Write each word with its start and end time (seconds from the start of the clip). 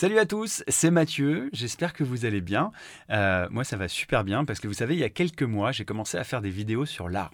Salut 0.00 0.20
à 0.20 0.26
tous, 0.26 0.62
c'est 0.68 0.92
Mathieu, 0.92 1.50
j'espère 1.52 1.92
que 1.92 2.04
vous 2.04 2.24
allez 2.24 2.40
bien. 2.40 2.70
Euh, 3.10 3.48
moi 3.50 3.64
ça 3.64 3.76
va 3.76 3.88
super 3.88 4.22
bien 4.22 4.44
parce 4.44 4.60
que 4.60 4.68
vous 4.68 4.74
savez, 4.74 4.94
il 4.94 5.00
y 5.00 5.02
a 5.02 5.08
quelques 5.08 5.42
mois, 5.42 5.72
j'ai 5.72 5.84
commencé 5.84 6.16
à 6.16 6.22
faire 6.22 6.40
des 6.40 6.50
vidéos 6.50 6.86
sur 6.86 7.08
l'art. 7.08 7.32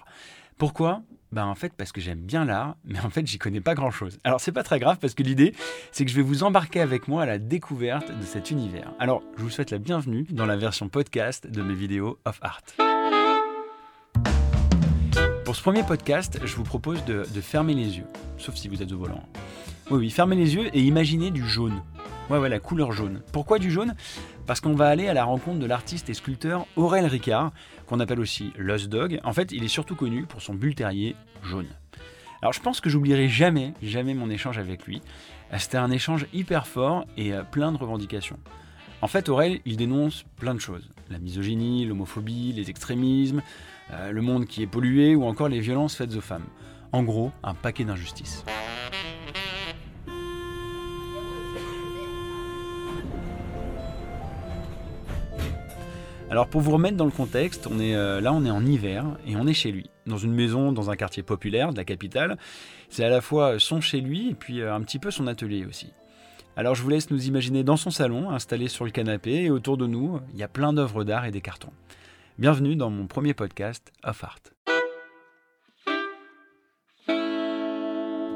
Pourquoi? 0.56 1.02
Ben 1.30 1.44
en 1.44 1.54
fait 1.54 1.74
parce 1.76 1.92
que 1.92 2.00
j'aime 2.00 2.20
bien 2.20 2.46
l'art, 2.46 2.76
mais 2.86 2.98
en 3.00 3.10
fait 3.10 3.26
j'y 3.26 3.36
connais 3.36 3.60
pas 3.60 3.74
grand 3.74 3.90
chose. 3.90 4.18
Alors 4.24 4.40
c'est 4.40 4.50
pas 4.50 4.62
très 4.62 4.80
grave 4.80 4.96
parce 4.98 5.12
que 5.12 5.22
l'idée 5.22 5.52
c'est 5.92 6.06
que 6.06 6.10
je 6.10 6.16
vais 6.16 6.22
vous 6.22 6.42
embarquer 6.42 6.80
avec 6.80 7.06
moi 7.06 7.24
à 7.24 7.26
la 7.26 7.38
découverte 7.38 8.10
de 8.18 8.24
cet 8.24 8.50
univers. 8.50 8.94
Alors 8.98 9.22
je 9.36 9.42
vous 9.42 9.50
souhaite 9.50 9.70
la 9.70 9.76
bienvenue 9.76 10.26
dans 10.30 10.46
la 10.46 10.56
version 10.56 10.88
podcast 10.88 11.46
de 11.46 11.60
mes 11.60 11.74
vidéos 11.74 12.18
of 12.24 12.38
art. 12.40 12.62
Pour 15.44 15.54
ce 15.54 15.60
premier 15.60 15.82
podcast, 15.82 16.40
je 16.42 16.56
vous 16.56 16.64
propose 16.64 17.04
de, 17.04 17.26
de 17.30 17.40
fermer 17.42 17.74
les 17.74 17.98
yeux, 17.98 18.06
sauf 18.38 18.54
si 18.54 18.68
vous 18.68 18.82
êtes 18.82 18.92
au 18.92 18.98
volant. 19.00 19.22
Oui, 19.90 19.98
oui, 19.98 20.10
fermez 20.10 20.36
les 20.36 20.54
yeux 20.54 20.74
et 20.74 20.80
imaginez 20.80 21.30
du 21.30 21.46
jaune. 21.46 21.82
Ouais, 22.30 22.38
ouais, 22.38 22.48
la 22.48 22.58
couleur 22.58 22.92
jaune. 22.92 23.20
Pourquoi 23.32 23.58
du 23.58 23.70
jaune? 23.70 23.94
Parce 24.46 24.60
qu'on 24.60 24.72
va 24.72 24.88
aller 24.88 25.08
à 25.08 25.14
la 25.14 25.24
rencontre 25.24 25.58
de 25.58 25.66
l'artiste 25.66 26.08
et 26.08 26.14
sculpteur 26.14 26.66
Aurel 26.74 27.04
Ricard, 27.04 27.52
qu'on 27.86 28.00
appelle 28.00 28.18
aussi 28.18 28.52
Lost 28.56 28.88
Dog. 28.88 29.20
En 29.24 29.34
fait, 29.34 29.52
il 29.52 29.62
est 29.62 29.68
surtout 29.68 29.94
connu 29.94 30.24
pour 30.24 30.40
son 30.40 30.54
bulle 30.54 30.74
terrier 30.74 31.16
jaune. 31.42 31.68
Alors 32.40 32.54
je 32.54 32.60
pense 32.60 32.80
que 32.80 32.88
j'oublierai 32.88 33.28
jamais, 33.28 33.74
jamais 33.82 34.14
mon 34.14 34.30
échange 34.30 34.58
avec 34.58 34.86
lui. 34.86 35.02
C'était 35.58 35.76
un 35.76 35.90
échange 35.90 36.26
hyper 36.32 36.66
fort 36.66 37.04
et 37.16 37.34
euh, 37.34 37.42
plein 37.42 37.72
de 37.72 37.76
revendications. 37.76 38.38
En 39.02 39.06
fait, 39.06 39.28
Aurel, 39.28 39.60
il 39.66 39.76
dénonce 39.76 40.24
plein 40.36 40.54
de 40.54 40.60
choses. 40.60 40.90
La 41.10 41.18
misogynie, 41.18 41.84
l'homophobie, 41.84 42.52
les 42.52 42.70
extrémismes, 42.70 43.42
euh, 43.92 44.12
le 44.12 44.22
monde 44.22 44.46
qui 44.46 44.62
est 44.62 44.66
pollué 44.66 45.14
ou 45.14 45.24
encore 45.24 45.48
les 45.48 45.60
violences 45.60 45.94
faites 45.94 46.16
aux 46.16 46.22
femmes. 46.22 46.46
En 46.92 47.02
gros, 47.02 47.32
un 47.42 47.54
paquet 47.54 47.84
d'injustices. 47.84 48.44
Alors 56.34 56.48
pour 56.48 56.62
vous 56.62 56.72
remettre 56.72 56.96
dans 56.96 57.04
le 57.04 57.12
contexte, 57.12 57.68
euh, 57.70 58.20
là, 58.20 58.32
on 58.32 58.44
est 58.44 58.50
en 58.50 58.66
hiver 58.66 59.06
et 59.24 59.36
on 59.36 59.46
est 59.46 59.54
chez 59.54 59.70
lui, 59.70 59.88
dans 60.04 60.16
une 60.16 60.32
maison 60.32 60.72
dans 60.72 60.90
un 60.90 60.96
quartier 60.96 61.22
populaire 61.22 61.70
de 61.70 61.76
la 61.76 61.84
capitale. 61.84 62.38
C'est 62.88 63.04
à 63.04 63.08
la 63.08 63.20
fois 63.20 63.60
son 63.60 63.80
chez 63.80 64.00
lui 64.00 64.30
et 64.30 64.34
puis 64.34 64.60
euh, 64.60 64.74
un 64.74 64.80
petit 64.80 64.98
peu 64.98 65.12
son 65.12 65.28
atelier 65.28 65.64
aussi. 65.64 65.92
Alors 66.56 66.74
je 66.74 66.82
vous 66.82 66.88
laisse 66.88 67.08
nous 67.12 67.28
imaginer 67.28 67.62
dans 67.62 67.76
son 67.76 67.92
salon, 67.92 68.30
installé 68.30 68.66
sur 68.66 68.84
le 68.84 68.90
canapé, 68.90 69.44
et 69.44 69.50
autour 69.50 69.76
de 69.76 69.86
nous, 69.86 70.18
il 70.32 70.40
y 70.40 70.42
a 70.42 70.48
plein 70.48 70.72
d'œuvres 70.72 71.04
d'art 71.04 71.24
et 71.24 71.30
des 71.30 71.40
cartons. 71.40 71.72
Bienvenue 72.36 72.74
dans 72.74 72.90
mon 72.90 73.06
premier 73.06 73.32
podcast 73.32 73.92
Off 74.02 74.24
Art. 74.24 74.53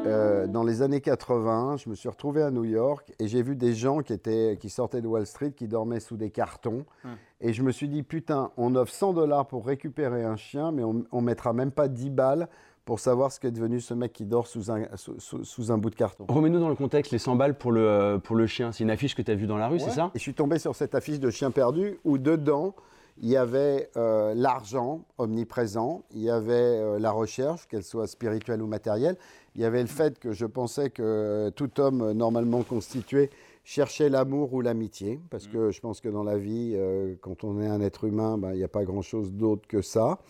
Euh, 0.07 0.47
dans 0.47 0.63
les 0.63 0.81
années 0.83 1.01
80, 1.01 1.77
je 1.77 1.91
me 1.91 1.95
suis 1.95 2.09
retrouvé 2.09 2.43
à 2.43 2.51
New 2.51 2.65
York 2.65 3.13
et 3.19 3.29
j'ai 3.29 3.43
vu 3.43 3.57
des 3.57 3.75
gens 3.75 4.01
qui, 4.01 4.13
étaient, 4.13 4.57
qui 4.59 4.71
sortaient 4.71 5.03
de 5.03 5.07
Wall 5.09 5.27
Street, 5.27 5.53
qui 5.53 5.69
dormaient 5.69 6.01
sous 6.01 6.17
des 6.17 6.31
cartons. 6.31 6.85
Hum. 7.05 7.11
Et 7.41 7.53
je 7.53 7.63
me 7.63 7.71
suis 7.73 7.89
dit, 7.89 8.03
putain, 8.03 8.51
on 8.57 8.75
offre 8.75 8.93
100 8.93 9.13
dollars 9.13 9.47
pour 9.47 9.67
récupérer 9.67 10.25
un 10.25 10.37
chien, 10.37 10.73
mais 10.73 10.83
on, 10.83 11.05
on 11.13 11.21
mettra 11.21 11.53
même 11.53 11.71
pas 11.73 11.89
10 11.89 12.11
balles 12.11 12.49
pour 12.85 13.01
savoir 13.01 13.31
ce 13.33 13.39
qu'est 13.39 13.51
devenu 13.51 13.81
ce 13.81 13.93
mec 13.93 14.13
qui 14.15 14.25
dort 14.25 14.47
sous 14.47 14.71
un, 14.71 14.85
sous, 14.95 15.19
sous- 15.21 15.45
sous 15.45 15.71
un 15.73 15.77
bout 15.77 15.91
de 15.91 15.95
carton. 15.95 16.25
Remets-nous 16.29 16.61
dans 16.61 16.71
le 16.71 16.75
contexte, 16.75 17.13
les 17.13 17.19
100 17.19 17.37
balles 17.37 17.59
pour 17.59 17.71
le, 17.71 17.81
euh, 17.87 18.19
pour 18.19 18.35
le 18.35 18.47
chien. 18.47 18.73
C'est 18.73 18.85
une 18.85 18.91
affiche 18.91 19.15
que 19.15 19.21
tu 19.23 19.31
as 19.31 19.35
vue 19.35 19.47
dans 19.47 19.59
la 19.59 19.69
rue, 19.69 19.79
c'est 19.79 19.91
ça? 19.91 20.11
Et 20.15 20.19
je 20.19 20.23
suis 20.23 20.33
tombé 20.35 20.59
sur 20.59 20.75
cette 20.75 20.95
affiche 20.95 21.21
de 21.21 21.29
chien 21.29 21.51
perdu 21.51 21.99
où 22.05 22.17
dedans, 22.17 22.75
il 23.21 23.29
y 23.29 23.37
avait 23.37 23.91
euh, 23.97 24.33
l'argent 24.35 25.05
omniprésent, 25.19 26.05
il 26.13 26.23
y 26.23 26.31
avait 26.31 26.53
euh, 26.53 26.99
la 26.99 27.11
recherche, 27.11 27.67
qu'elle 27.67 27.83
soit 27.83 28.07
spirituelle 28.07 28.63
ou 28.63 28.67
matérielle, 28.67 29.17
il 29.55 29.63
y 29.63 29.65
avait 29.65 29.81
le 29.81 29.89
fait 29.89 30.19
que 30.19 30.33
je 30.33 30.47
pensais 30.47 30.91
que 30.91 31.51
tout 31.57 31.81
homme 31.81 32.03
euh, 32.03 32.15
normalement 32.15 32.63
constitué 32.63 33.31
cherchait 33.65 34.09
l'amour 34.09 34.55
ou 34.55 34.61
l'amitié, 34.61 35.21
parce 35.31 35.47
que 35.47 35.71
je 35.71 35.81
pense 35.81 36.01
que 36.01 36.09
dans 36.09 36.23
la 36.23 36.39
vie, 36.39 36.73
euh, 36.77 37.17
quand 37.21 37.45
on 37.45 37.61
est 37.61 37.67
un 37.67 37.81
être 37.81 38.05
humain, 38.05 38.39
ben, 38.39 38.53
il 38.53 38.59
n'y 38.59 38.65
a 38.65 38.69
pas 38.69 38.85
grand-chose 38.85 39.33
d'autre 39.33 39.67
que 39.67 39.83
ça. 39.83 40.21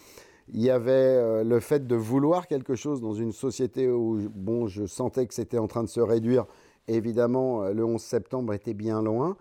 Il 0.53 0.62
y 0.62 0.70
avait 0.70 1.44
le 1.44 1.60
fait 1.60 1.87
de 1.87 1.94
vouloir 1.94 2.47
quelque 2.47 2.75
chose 2.75 3.03
dans 3.03 3.12
une 3.12 3.32
société 3.32 3.87
où 3.91 4.19
bon, 4.34 4.66
je 4.66 4.87
sentais 4.87 5.27
que 5.27 5.34
c'était 5.34 5.59
en 5.59 5.66
train 5.69 5.82
de 5.82 5.91
se 5.91 6.00
réduire. 6.00 6.47
Évidemment, 6.88 7.65
le 7.69 7.84
11 7.84 8.00
septembre 8.00 8.54
était 8.54 8.72
bien 8.72 9.03
loin. 9.03 9.37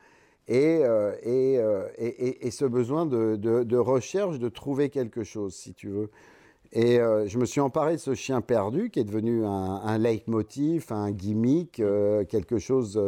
Et, 0.48 0.80
euh, 0.84 1.14
et, 1.24 1.58
euh, 1.60 1.88
et- 1.98 2.08
et- 2.28 2.48
et 2.48 2.52
ce 2.52 2.66
besoin 2.66 3.06
de, 3.06 3.36
de- 3.36 3.64
recherche, 3.78 4.40
de 4.40 4.50
trouver 4.50 4.90
quelque 4.90 5.24
chose, 5.24 5.54
si 5.56 5.74
tu 5.74 5.90
veux. 5.90 6.10
Et 6.74 7.00
euh, 7.00 7.28
je 7.28 7.38
me 7.40 7.46
suis 7.46 7.62
emparé 7.62 7.94
de 7.94 7.98
ce 8.02 8.14
chien 8.16 8.42
perdu 8.42 8.90
qui 8.90 9.00
est 9.00 9.04
devenu 9.06 9.46
un, 9.46 9.50
un 9.84 9.98
leitmotiv, 9.98 10.88
un 10.92 11.12
gimmick, 11.12 11.82
quelque 12.30 12.60
chose 12.60 13.02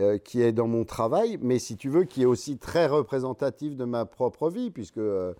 euh, 0.00 0.18
qui 0.18 0.42
est 0.42 0.52
dans 0.52 0.66
mon 0.66 0.84
travail, 0.84 1.38
mais 1.40 1.58
si 1.58 1.76
tu 1.76 1.88
veux, 1.88 2.04
qui 2.04 2.22
est 2.22 2.26
aussi 2.26 2.58
très 2.58 2.86
représentatif 2.86 3.76
de 3.76 3.84
ma 3.84 4.04
propre 4.04 4.50
vie, 4.50 4.70
puisque 4.70 4.98
euh, 4.98 5.32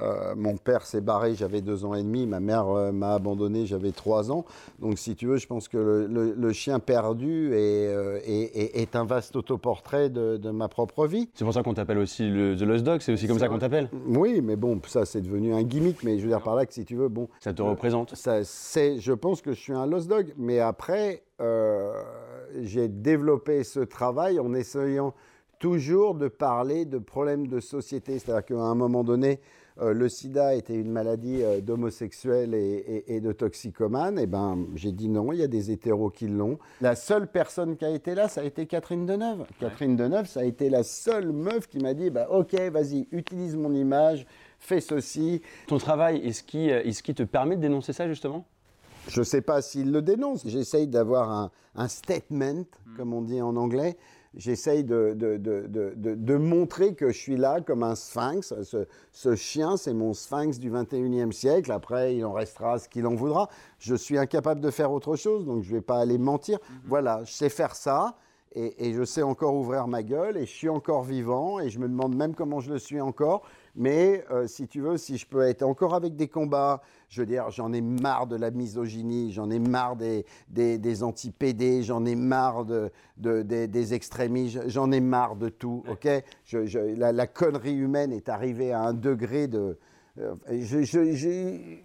euh, 0.00 0.34
mon 0.36 0.56
père 0.56 0.86
s'est 0.86 1.00
barré, 1.00 1.34
j'avais 1.34 1.60
deux 1.60 1.84
ans 1.84 1.94
et 1.94 2.02
demi, 2.02 2.26
ma 2.26 2.40
mère 2.40 2.66
m'a 2.92 3.14
abandonné, 3.14 3.64
j'avais 3.66 3.92
trois 3.92 4.30
ans. 4.32 4.44
Donc 4.80 4.98
si 4.98 5.14
tu 5.16 5.26
veux, 5.26 5.36
je 5.36 5.46
pense 5.46 5.68
que 5.68 5.78
le, 5.78 6.06
le- 6.06 6.34
le 6.36 6.52
chien 6.52 6.80
perdu 6.80 7.54
est, 7.54 7.92
est- 8.24 8.56
est- 8.56 8.82
est 8.82 8.96
un 8.96 9.04
vaste 9.04 9.36
autoportrait 9.36 10.10
de, 10.10 10.36
de 10.36 10.50
ma 10.50 10.68
propre 10.68 11.06
vie. 11.06 11.28
C'est 11.34 11.44
pour 11.44 11.54
ça 11.54 11.62
qu'on 11.62 11.74
t'appelle 11.74 11.98
aussi 11.98 12.28
le 12.28 12.56
The 12.56 12.62
Lost 12.62 12.84
Dog, 12.84 13.00
c'est 13.02 13.12
aussi 13.12 13.26
comme 13.28 13.38
ça 13.38 13.48
qu'on 13.48 13.58
t'appelle. 13.58 13.88
Oui, 14.06 14.40
mais 14.42 14.56
bon, 14.56 14.80
ça 14.86 15.04
c'est 15.04 15.20
devenu 15.20 15.54
un 15.54 15.62
gimmick, 15.62 16.02
mais 16.02 16.18
je 16.18 16.22
veux 16.24 16.28
dire 16.30 16.42
par 16.42 16.56
là 16.56 16.66
que 16.66 16.74
si 16.74 16.84
tu 16.84 16.96
veux, 16.96 17.08
bon, 17.08 17.28
Ça 17.40 17.52
te 17.52 17.62
représente. 17.62 18.14
ça, 18.16 18.42
je 18.42 19.12
pense 19.12 19.42
que 19.42 19.52
je 19.52 19.60
suis 19.60 19.72
un 19.74 19.86
lost 19.86 20.08
dog, 20.08 20.32
mais 20.36 20.58
après, 20.58 21.22
euh, 21.40 21.92
j'ai 22.62 22.88
développé 22.88 23.64
ce 23.64 23.80
travail 23.80 24.38
en 24.40 24.54
essayant 24.54 25.14
toujours 25.58 26.14
de 26.14 26.28
parler 26.28 26.84
de 26.84 26.98
problèmes 26.98 27.46
de 27.46 27.60
société. 27.60 28.18
C'est-à-dire 28.18 28.44
qu'à 28.44 28.54
un 28.60 28.74
moment 28.74 29.02
donné, 29.04 29.40
euh, 29.80 29.92
le 29.92 30.08
sida 30.08 30.54
était 30.54 30.74
une 30.74 30.90
maladie 30.90 31.42
euh, 31.42 31.60
d'homosexuels 31.60 32.54
et, 32.54 32.58
et- 33.08 33.16
et 33.16 33.20
de 33.20 33.32
toxicomanes. 33.32 34.18
Et 34.18 34.26
ben, 34.26 34.66
j'ai 34.74 34.92
dit 34.92 35.08
non, 35.08 35.32
il 35.32 35.38
y 35.38 35.42
a 35.42 35.46
des 35.48 35.70
hétéros 35.70 36.10
qui 36.10 36.28
l'ont. 36.28 36.58
La 36.80 36.94
seule 36.94 37.28
personne 37.28 37.76
qui 37.76 37.84
a 37.84 37.90
été 37.90 38.14
là, 38.14 38.28
ça 38.28 38.42
a 38.42 38.44
été 38.44 38.66
Catherine 38.66 39.06
Deneuve. 39.06 39.46
Catherine 39.58 39.96
Deneuve, 39.96 40.26
ça 40.26 40.40
a 40.40 40.44
été 40.44 40.68
la 40.70 40.82
seule 40.82 41.32
meuf 41.32 41.66
qui 41.66 41.78
m'a 41.78 41.94
dit, 41.94 42.10
bah, 42.10 42.28
ok, 42.30 42.54
vas-y, 42.70 43.08
utilise 43.10 43.56
mon 43.56 43.72
image, 43.74 44.26
fais 44.58 44.80
ceci. 44.80 45.40
Ton 45.66 45.78
travail, 45.78 46.18
est-ce 46.26 46.42
qui, 46.42 46.70
euh, 46.70 46.82
est-ce 46.84 47.02
qui 47.02 47.14
te 47.14 47.22
permet 47.22 47.56
de 47.56 47.62
dénoncer 47.62 47.92
ça 47.92 48.06
justement? 48.06 48.46
Je 49.08 49.20
ne 49.20 49.24
sais 49.24 49.42
pas 49.42 49.62
s'il 49.62 49.92
le 49.92 50.02
dénonce. 50.02 50.46
J'essaye 50.46 50.86
d'avoir 50.88 51.30
un, 51.30 51.50
un 51.76 51.88
statement, 51.88 52.64
Hmm. 52.86 52.96
comme 52.96 53.12
on 53.12 53.22
dit 53.22 53.40
en 53.42 53.56
anglais. 53.56 53.96
J'essaye 54.36 54.82
de, 54.82 55.14
de, 55.16 55.36
de, 55.36 55.66
de, 55.68 55.92
de- 55.94 56.14
de 56.16 56.36
montrer 56.36 56.94
que 56.94 57.10
je 57.12 57.16
suis 57.18 57.36
là 57.36 57.60
comme 57.60 57.82
un 57.84 57.94
sphinx. 57.94 58.52
Ce, 58.64 58.86
ce 59.12 59.36
chien, 59.36 59.76
c'est 59.76 59.94
mon 59.94 60.12
sphinx 60.12 60.58
du 60.58 60.70
21e 60.72 61.30
siècle. 61.32 61.70
Après, 61.70 62.16
il 62.16 62.24
en 62.24 62.32
restera 62.32 62.78
ce 62.80 62.88
qu'il 62.88 63.06
en 63.06 63.14
voudra. 63.14 63.48
Je 63.78 63.94
suis 63.94 64.18
incapable 64.18 64.60
de 64.60 64.70
faire 64.70 64.90
autre 64.90 65.14
chose, 65.14 65.44
donc 65.46 65.62
je 65.62 65.70
ne 65.70 65.76
vais 65.76 65.82
pas 65.82 65.98
aller 66.00 66.18
mentir. 66.18 66.58
Hmm. 66.58 66.74
Voilà, 66.86 67.22
je 67.24 67.32
sais 67.32 67.48
faire 67.48 67.76
ça. 67.76 68.16
Et, 68.56 68.88
et 68.88 68.92
je 68.92 69.04
sais 69.04 69.22
encore 69.22 69.54
ouvrir 69.56 69.88
ma 69.88 70.02
gueule 70.04 70.36
et 70.36 70.46
je 70.46 70.52
suis 70.52 70.68
encore 70.68 71.02
vivant 71.02 71.58
et 71.58 71.70
je 71.70 71.80
me 71.80 71.88
demande 71.88 72.14
même 72.14 72.34
comment 72.36 72.60
je 72.60 72.72
le 72.72 72.78
suis 72.78 73.00
encore. 73.00 73.42
Mais 73.76 74.24
euh, 74.30 74.46
si 74.46 74.68
tu 74.68 74.80
veux, 74.80 74.96
si 74.96 75.16
je 75.18 75.26
peux 75.26 75.42
être 75.42 75.62
encore 75.62 75.94
avec 75.94 76.14
des 76.16 76.28
combats, 76.28 76.80
je 77.08 77.20
veux 77.22 77.26
dire, 77.26 77.50
j'en 77.50 77.72
ai 77.72 77.80
marre 77.80 78.26
de 78.26 78.36
la 78.36 78.50
misogynie, 78.50 79.32
j'en 79.32 79.50
ai 79.50 79.58
marre 79.58 79.96
des, 79.96 80.24
des, 80.48 80.78
des 80.78 81.02
anti-PD, 81.02 81.82
j'en 81.82 82.04
ai 82.04 82.14
marre 82.14 82.64
de, 82.64 82.90
de- 83.16 83.42
des, 83.42 83.66
des 83.66 83.94
extrémistes, 83.94 84.60
j'en 84.68 84.92
ai 84.92 85.00
marre 85.00 85.36
de 85.36 85.48
tout, 85.48 85.82
ok? 85.90 86.08
Je- 86.44 86.66
je- 86.66 86.78
la, 86.78 87.10
la 87.12 87.26
connerie 87.26 87.74
humaine 87.76 88.12
est 88.12 88.28
arrivée 88.28 88.72
à 88.72 88.82
un 88.82 88.94
degré 88.94 89.48
de... 89.48 89.76
euh, 90.18 90.34
je- 90.50 91.78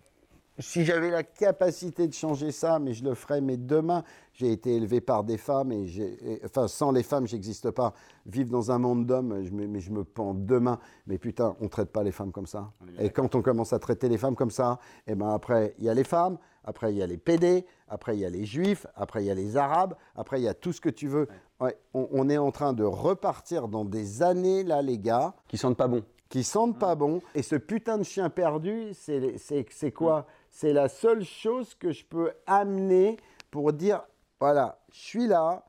si 0.59 0.83
j'avais 0.85 1.09
la 1.09 1.23
capacité 1.23 2.07
de 2.07 2.13
changer 2.13 2.51
ça, 2.51 2.79
mais 2.79 2.93
je 2.93 3.03
le 3.03 3.15
ferais, 3.15 3.41
mais 3.41 3.57
demain, 3.57 4.03
j'ai 4.33 4.51
été 4.51 4.75
élevé 4.75 5.01
par 5.01 5.23
des 5.23 5.37
femmes, 5.37 5.71
et, 5.71 5.87
j'ai- 5.87 6.17
et- 6.33 6.41
enfin, 6.45 6.67
sans 6.67 6.91
les 6.91 7.03
femmes, 7.03 7.27
j'existe 7.27 7.71
pas. 7.71 7.93
Vivre 8.25 8.49
dans 8.51 8.71
un 8.71 8.77
monde 8.77 9.05
d'hommes, 9.05 9.43
je 9.43 9.51
me- 9.51 9.67
mais 9.67 9.79
je 9.79 9.91
me 9.91 10.03
pends 10.03 10.33
demain. 10.33 10.79
Mais 11.07 11.17
putain, 11.17 11.55
on 11.61 11.67
traite 11.67 11.89
pas 11.89 12.03
les 12.03 12.11
femmes 12.11 12.31
comme 12.31 12.47
ça. 12.47 12.71
Et 12.99 13.09
quand 13.09 13.35
on 13.35 13.41
commence 13.41 13.73
à 13.73 13.79
traiter 13.79 14.09
les 14.09 14.17
femmes 14.17 14.35
comme 14.35 14.51
ça, 14.51 14.79
et 15.07 15.15
ben 15.15 15.29
après, 15.29 15.73
il 15.79 15.85
y 15.85 15.89
a 15.89 15.93
les 15.93 16.03
femmes, 16.03 16.37
après, 16.63 16.93
il 16.93 16.97
y 16.97 17.01
a 17.01 17.07
les 17.07 17.17
PD, 17.17 17.65
après, 17.87 18.15
il 18.15 18.19
y 18.19 18.25
a 18.25 18.29
les 18.29 18.45
juifs, 18.45 18.85
après, 18.95 19.23
il 19.23 19.27
y 19.27 19.31
a 19.31 19.35
les 19.35 19.57
arabes, 19.57 19.95
après, 20.15 20.39
il 20.39 20.43
y 20.43 20.47
a 20.47 20.53
tout 20.53 20.73
ce 20.73 20.81
que 20.81 20.89
tu 20.89 21.07
veux. 21.07 21.27
Ouais, 21.59 21.75
on, 21.93 22.07
on 22.11 22.29
est 22.29 22.37
en 22.37 22.51
train 22.51 22.73
de 22.73 22.83
repartir 22.83 23.67
dans 23.67 23.85
des 23.85 24.21
années, 24.21 24.63
là, 24.63 24.81
les 24.81 24.99
gars 24.99 25.33
Qui 25.47 25.57
sentent 25.57 25.77
pas 25.77 25.87
bon. 25.87 26.03
Qui 26.29 26.43
sentent 26.43 26.79
pas 26.79 26.95
bon. 26.95 27.21
Et 27.35 27.41
ce 27.41 27.55
putain 27.55 27.97
de 27.97 28.03
chien 28.03 28.29
perdu, 28.29 28.93
c'est 28.93 29.91
quoi? 29.91 30.27
C'est 30.49 30.73
la 30.73 30.87
seule 30.87 31.25
chose 31.25 31.75
que 31.75 31.91
je 31.91 32.05
peux 32.05 32.31
amener 32.47 33.17
pour 33.51 33.73
dire, 33.73 34.03
voilà, 34.39 34.79
je 34.91 34.99
suis 34.99 35.27
là, 35.27 35.65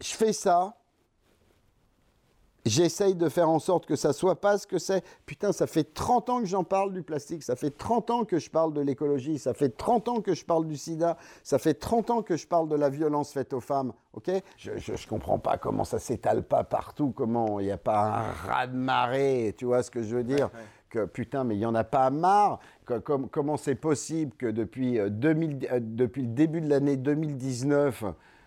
je 0.00 0.12
fais 0.14 0.32
ça, 0.32 0.76
J'essaye 2.64 3.16
de 3.16 3.28
faire 3.28 3.48
en 3.48 3.58
sorte 3.58 3.86
que 3.86 3.96
ça 3.96 4.12
soit 4.12 4.40
pas 4.40 4.56
ce 4.56 4.66
que 4.66 4.78
c'est. 4.78 5.02
Putain, 5.26 5.52
ça 5.52 5.66
fait 5.66 5.94
30 5.94 6.30
ans 6.30 6.40
que 6.40 6.46
j'en 6.46 6.62
parle 6.62 6.92
du 6.92 7.02
plastique, 7.02 7.42
ça 7.42 7.56
fait 7.56 7.70
30 7.70 8.10
ans 8.10 8.24
que 8.24 8.38
je 8.38 8.50
parle 8.50 8.72
de 8.72 8.80
l'écologie, 8.80 9.38
ça 9.38 9.52
fait 9.52 9.70
30 9.70 10.08
ans 10.08 10.20
que 10.20 10.34
je 10.34 10.44
parle 10.44 10.66
du 10.66 10.76
sida, 10.76 11.16
ça 11.42 11.58
fait 11.58 11.74
30 11.74 12.10
ans 12.10 12.22
que 12.22 12.36
je 12.36 12.46
parle 12.46 12.68
de 12.68 12.76
la 12.76 12.88
violence 12.88 13.32
faite 13.32 13.52
aux 13.52 13.60
femmes. 13.60 13.92
Ok? 14.12 14.30
Je 14.56 14.70
ne 14.70 15.08
comprends 15.08 15.38
pas 15.38 15.58
comment 15.58 15.84
ça 15.84 15.98
s'étale 15.98 16.44
pas 16.44 16.62
partout, 16.62 17.10
comment 17.10 17.58
il 17.58 17.66
n'y 17.66 17.72
a 17.72 17.78
pas 17.78 18.18
un 18.18 18.32
raz 18.48 18.66
de 18.68 18.76
marée, 18.76 19.54
tu 19.58 19.64
vois 19.64 19.82
ce 19.82 19.90
que 19.90 20.02
je 20.02 20.16
veux 20.16 20.24
dire? 20.24 20.50
Que 20.88 21.06
putain, 21.06 21.42
mais 21.42 21.56
il 21.56 21.58
n'y 21.58 21.66
en 21.66 21.74
a 21.74 21.84
pas 21.84 22.10
marre. 22.10 22.60
comment 22.84 23.56
c'est 23.56 23.74
possible 23.74 24.34
que 24.36 24.46
depuis, 24.46 25.00
2000, 25.10 25.64
euh, 25.64 25.76
euh, 25.76 25.80
depuis 25.80 26.22
le 26.22 26.28
début 26.28 26.60
de 26.60 26.68
l'année 26.68 26.96
2019, 26.96 28.04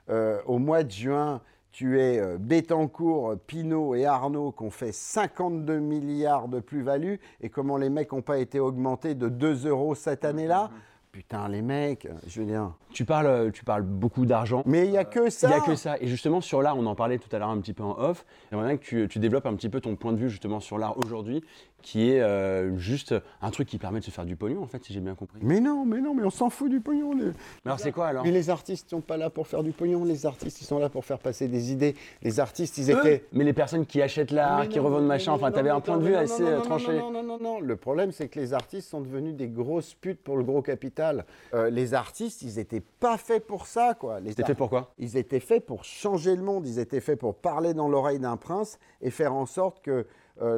euh, 0.09 0.39
au 0.45 0.59
mois 0.59 0.83
de 0.83 0.91
juin, 0.91 1.41
tu 1.75 1.99
es 1.99 2.21
euh, 2.21 2.37
Bettencourt, 2.39 3.35
Pinot 3.47 3.95
et 3.95 4.05
Arnaud 4.05 4.53
qui 4.53 4.63
ont 4.63 4.69
fait 4.69 4.93
52 4.93 5.79
milliards 5.79 6.47
de 6.47 6.61
plus-value 6.61 7.15
et 7.41 7.49
comment 7.49 7.75
les 7.75 7.89
mecs 7.89 8.13
n'ont 8.13 8.21
pas 8.21 8.37
été 8.37 8.61
augmentés 8.61 9.13
de 9.13 9.27
2 9.27 9.67
euros 9.67 9.93
cette 9.93 10.23
année-là? 10.23 10.71
Putain, 11.15 11.47
les 11.47 11.61
mecs, 11.61 12.09
je 12.27 12.41
veux 12.41 12.45
dire. 12.45 12.73
Tu 12.91 13.05
parles, 13.05 13.49
tu 13.53 13.63
parles 13.63 13.83
beaucoup 13.83 14.25
d'argent. 14.25 14.63
Mais 14.65 14.83
il 14.83 14.91
n'y 14.91 14.97
a 14.97 15.05
que 15.05 15.29
ça. 15.29 15.47
Il 15.47 15.51
n'y 15.51 15.55
a 15.55 15.61
que 15.61 15.75
ça. 15.75 15.95
Et 16.01 16.07
justement, 16.07 16.41
sur 16.41 16.61
l'art, 16.61 16.77
on 16.77 16.85
en 16.85 16.93
parlait 16.93 17.17
tout 17.17 17.33
à 17.33 17.39
l'heure 17.39 17.47
un 17.47 17.59
petit 17.61 17.71
peu 17.71 17.83
en 17.83 17.97
off. 17.97 18.25
J'aimerais 18.51 18.67
bien 18.67 18.77
que 18.77 18.83
tu, 18.83 19.07
tu, 19.07 19.19
développes 19.19 19.45
un 19.45 19.55
petit 19.55 19.69
peu 19.69 19.79
ton 19.79 19.95
point 19.95 20.11
de 20.11 20.17
vue 20.17 20.29
justement 20.29 20.59
sur 20.59 20.77
l'art 20.77 20.97
aujourd'hui 20.97 21.41
qui 21.85 22.09
est 22.09 22.19
euh, 22.19 22.75
juste 22.77 23.13
un 23.43 23.51
truc 23.51 23.67
qui 23.67 23.77
permet 23.77 23.99
de 23.99 24.05
se 24.05 24.09
faire 24.09 24.25
du 24.25 24.35
pognon, 24.35 24.63
en 24.63 24.65
fait, 24.65 24.83
si 24.83 24.91
j'ai 24.91 25.01
bien 25.01 25.13
compris. 25.13 25.37
Mais 25.43 25.59
non, 25.59 25.85
mais 25.85 26.01
non, 26.01 26.15
mais 26.15 26.23
on 26.23 26.31
s'en 26.31 26.49
fout 26.49 26.67
du 26.67 26.81
pognon. 26.81 27.13
Mais 27.13 27.31
alors, 27.63 27.79
c'est 27.79 27.91
quoi 27.91 28.07
alors 28.07 28.23
Mais 28.23 28.31
les 28.31 28.49
artistes 28.49 28.89
sont 28.89 29.01
pas 29.01 29.17
là 29.17 29.29
pour 29.29 29.45
faire 29.45 29.61
du 29.61 29.71
pognon. 29.71 30.03
Les 30.03 30.25
artistes, 30.25 30.59
ils 30.61 30.65
sont 30.65 30.79
là 30.79 30.89
pour 30.89 31.05
faire 31.05 31.19
passer 31.19 31.47
des 31.47 31.71
idées. 31.71 31.93
Les 32.23 32.39
artistes, 32.39 32.79
ils 32.79 32.89
étaient. 32.89 33.25
mais 33.33 33.43
les 33.43 33.53
personnes 33.53 33.85
qui 33.85 34.01
achètent 34.01 34.31
l'art, 34.31 34.67
qui 34.67 34.79
revendent 34.79 35.05
machin, 35.05 35.33
enfin, 35.33 35.51
tu 35.51 35.59
avais 35.59 35.69
un 35.69 35.79
point 35.79 35.99
de 35.99 36.05
vue 36.05 36.15
assez 36.15 36.41
euh, 36.41 36.59
tranché. 36.61 36.97
Non, 36.97 37.11
non, 37.11 37.21
non, 37.21 37.37
non, 37.39 37.59
Le 37.59 37.75
problème, 37.75 38.11
c'est 38.11 38.29
que 38.29 38.39
les 38.39 38.55
artistes 38.55 38.89
sont 38.89 39.01
devenus 39.01 39.35
des 39.35 39.47
grosses 39.47 39.93
putes 39.93 40.23
pour 40.23 40.37
le 40.37 40.43
gros 40.43 40.63
capital. 40.63 41.04
Euh, 41.53 41.69
les 41.69 41.93
artistes, 41.93 42.41
ils 42.41 42.59
étaient 42.59 42.83
pas 42.99 43.17
faits 43.17 43.45
pour 43.45 43.67
ça, 43.67 43.93
quoi. 43.93 44.19
Ils 44.21 44.31
étaient 44.31 44.43
faits 44.43 44.57
pour 44.57 44.69
quoi? 44.69 44.93
Ils 44.97 45.17
étaient 45.17 45.39
faits 45.39 45.65
pour 45.65 45.83
changer 45.83 46.35
le 46.35 46.43
monde. 46.43 46.67
Ils 46.67 46.79
étaient 46.79 47.01
faits 47.01 47.19
pour 47.19 47.35
parler 47.35 47.73
dans 47.73 47.87
l'oreille 47.87 48.19
d'un 48.19 48.37
prince 48.37 48.79
et 49.01 49.09
faire 49.09 49.33
en 49.33 49.45
sorte 49.45 49.81
que 49.81 50.05
euh, 50.41 50.57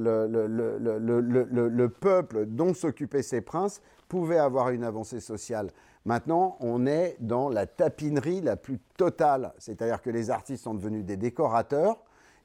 le, 1.69 1.89
peuple 1.89 2.45
dont 2.45 2.73
s'occupaient 2.73 3.21
ces 3.21 3.41
princes 3.41 3.81
pouvait 4.07 4.39
avoir 4.39 4.69
une 4.69 4.83
avancée 4.83 5.19
sociale. 5.19 5.71
Maintenant, 6.05 6.57
on 6.61 6.87
est 6.87 7.17
dans 7.19 7.49
la 7.49 7.67
tapinerie 7.67 8.41
la 8.41 8.55
plus 8.55 8.79
totale, 8.97 9.53
c'est-à-dire 9.57 10.01
que 10.01 10.09
les 10.09 10.31
artistes 10.31 10.63
sont 10.63 10.73
devenus 10.73 11.03
des 11.03 11.17
décorateurs, 11.17 11.97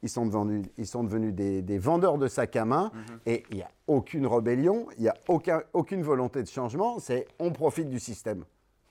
ils 0.03 0.09
sont 0.09 0.27
devenus, 0.27 0.67
ils 0.79 0.87
sont 0.87 1.05
devenus 1.05 1.35
des, 1.35 1.79
vendeurs 1.79 2.19
de 2.19 2.29
sacs 2.29 2.57
à 2.57 2.65
main, 2.65 2.91
mhm. 2.95 3.19
et 3.27 3.45
il 3.51 3.57
n'y 3.57 3.63
a 3.63 3.71
aucune 3.87 4.27
rébellion, 4.27 4.87
il 4.97 5.05
n'y 5.05 5.09
a 5.09 5.15
aucun, 5.29 5.63
aucune 5.73 6.03
volonté 6.03 6.43
de 6.43 6.49
changement, 6.49 6.99
c'est 6.99 7.27
on 7.39 7.53
profite 7.53 7.89
du 7.89 8.01
système. 8.01 8.45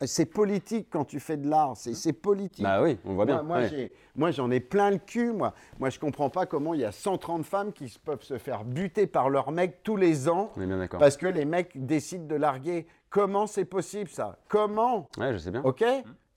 C'est 0.03 0.25
politique 0.25 0.87
quand 0.89 1.05
tu 1.05 1.19
fais 1.19 1.37
de 1.37 1.47
l'art, 1.47 1.77
c'est 1.77 2.13
politique. 2.13 2.63
Bah 2.63 2.81
oui, 2.81 2.97
on 3.05 3.13
voit 3.13 3.25
bien. 3.25 3.43
Moi, 3.43 4.31
j'en 4.31 4.49
ai, 4.49 4.59
plein 4.59 4.89
le 4.89 4.97
cul, 4.97 5.31
moi. 5.31 5.53
Moi, 5.79 5.91
je 5.91 5.99
comprends 5.99 6.31
pas 6.31 6.47
comment 6.47 6.73
il 6.73 6.79
y 6.79 6.85
a 6.85 6.91
130 6.91 7.45
femmes 7.45 7.71
qui 7.71 7.95
peuvent 8.03 8.23
se 8.23 8.39
faire 8.39 8.63
buter 8.63 9.05
par 9.05 9.29
leurs 9.29 9.51
mecs 9.51 9.83
tous 9.83 9.97
les 9.97 10.27
ans. 10.27 10.51
On 10.57 10.61
est 10.61 10.65
bien 10.65 10.79
d'accord. 10.79 10.99
Parce 10.99 11.17
que 11.17 11.27
les 11.27 11.45
mecs 11.45 11.85
décident 11.85 12.25
de 12.25 12.35
larguer. 12.35 12.87
Comment 13.11 13.45
c'est 13.45 13.65
possible, 13.65 14.09
ça? 14.09 14.39
Comment? 14.47 15.07
Ouais, 15.17 15.33
je 15.33 15.37
sais 15.37 15.51
bien. 15.51 15.61
OK? 15.63 15.83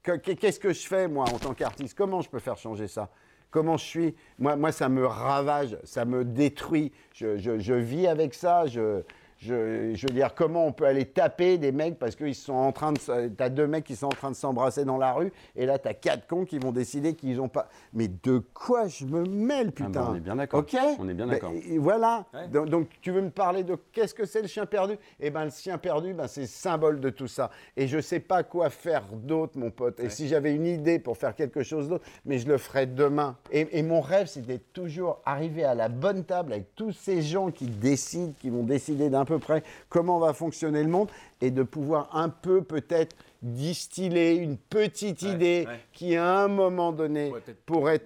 Qu'est-ce 0.02 0.60
que 0.60 0.74
je 0.74 0.86
fais, 0.86 1.08
moi, 1.08 1.24
en 1.32 1.38
tant 1.38 1.54
qu'artiste? 1.54 1.96
Comment 1.96 2.20
je 2.20 2.28
peux 2.28 2.40
faire 2.40 2.58
changer 2.58 2.88
ça? 2.88 3.08
Comment 3.54 3.76
je 3.76 3.84
suis 3.84 4.14
moi, 4.40 4.56
moi, 4.56 4.72
ça 4.72 4.88
me 4.88 5.06
ravage, 5.06 5.78
ça 5.84 6.04
me 6.04 6.24
détruit. 6.24 6.90
Je, 7.12 7.72
vis 7.74 8.08
avec 8.08 8.34
ça. 8.34 8.66
Je, 8.66 9.02
je, 9.44 10.06
veux 10.06 10.14
dire, 10.14 10.34
comment 10.34 10.66
on 10.66 10.72
peut 10.72 10.86
aller 10.86 11.04
taper 11.04 11.58
des 11.58 11.72
mecs 11.72 11.98
parce 11.98 12.16
qu'ils 12.16 12.34
sont 12.34 12.54
en 12.54 12.72
train 12.72 12.92
de. 12.92 13.28
T'as 13.28 13.48
deux 13.48 13.66
mecs 13.66 13.84
qui 13.84 13.96
sont 13.96 14.06
en 14.06 14.10
train 14.10 14.30
de 14.30 14.36
s'embrasser 14.36 14.84
dans 14.84 14.96
la 14.96 15.12
rue 15.12 15.32
et 15.56 15.66
là, 15.66 15.78
t'as 15.78 15.94
quatre 15.94 16.26
cons 16.26 16.44
qui 16.44 16.58
vont 16.58 16.72
décider 16.72 17.14
qu'ils 17.14 17.40
ont 17.40 17.48
pas. 17.48 17.68
Mais 17.92 18.08
de 18.08 18.38
quoi 18.38 18.88
je 18.88 19.04
me 19.04 19.24
mêle, 19.24 19.72
ah 19.76 19.82
bah, 19.82 19.86
putain 19.86 20.08
On 20.10 20.14
est 20.14 20.20
bien 20.20 20.36
d'accord. 20.36 20.60
Ok? 20.60 20.76
On 20.98 21.08
est 21.08 21.14
bien 21.14 21.26
d'accord. 21.26 21.52
voilà. 21.78 22.24
Donc, 22.50 22.88
tu 23.00 23.10
veux 23.10 23.22
me 23.22 23.30
parler 23.30 23.64
de 23.64 23.76
qu'est-ce 23.92 24.14
que 24.14 24.24
c'est 24.24 24.42
le 24.42 24.48
chien 24.48 24.66
perdu? 24.66 24.94
Eh 25.20 25.30
bien, 25.30 25.44
le 25.44 25.50
chien 25.50 25.78
perdu, 25.78 26.14
ben, 26.14 26.26
c'est 26.26 26.46
symbole 26.46 27.00
de 27.00 27.10
tout 27.10 27.28
ça. 27.28 27.50
Et 27.76 27.86
je 27.86 28.00
sais 28.00 28.20
pas 28.20 28.42
quoi 28.42 28.70
faire 28.70 29.04
d'autre, 29.12 29.58
mon 29.58 29.70
pote. 29.70 30.00
Et 30.00 30.08
si 30.08 30.28
j'avais 30.28 30.54
une 30.54 30.66
idée 30.66 30.98
pour 30.98 31.16
faire 31.16 31.34
quelque 31.34 31.62
chose 31.62 31.88
d'autre, 31.88 32.04
mais 32.24 32.38
je 32.38 32.48
le 32.48 32.58
ferais 32.58 32.86
demain. 32.86 33.36
Et, 33.50 33.78
et 33.78 33.82
mon 33.82 34.00
rêve, 34.00 34.26
c'est 34.26 34.42
d'être 34.42 34.72
toujours 34.72 35.20
arrivé 35.26 35.64
à 35.64 35.74
la 35.74 35.88
bonne 35.88 36.24
table 36.24 36.52
avec 36.52 36.74
tous 36.74 36.92
ces 36.92 37.20
gens 37.20 37.50
qui 37.50 37.66
décident, 37.66 38.32
qui 38.40 38.50
vont 38.50 38.62
décider 38.62 39.10
d'un 39.10 39.24
peu 39.24 39.33
près 39.38 39.62
comment 39.88 40.18
va 40.18 40.32
fonctionner 40.32 40.82
le 40.82 40.88
monde 40.88 41.10
et 41.40 41.50
de 41.50 41.62
pouvoir 41.62 42.08
un 42.16 42.28
peu 42.28 42.62
peut-être 42.62 43.16
distiller 43.44 44.36
une 44.36 44.56
petite 44.56 45.20
idée 45.20 45.66
qui 45.92 46.16
à 46.16 46.38
un 46.38 46.48
moment 46.48 46.92
donné 46.92 47.30
pourrait 47.66 48.00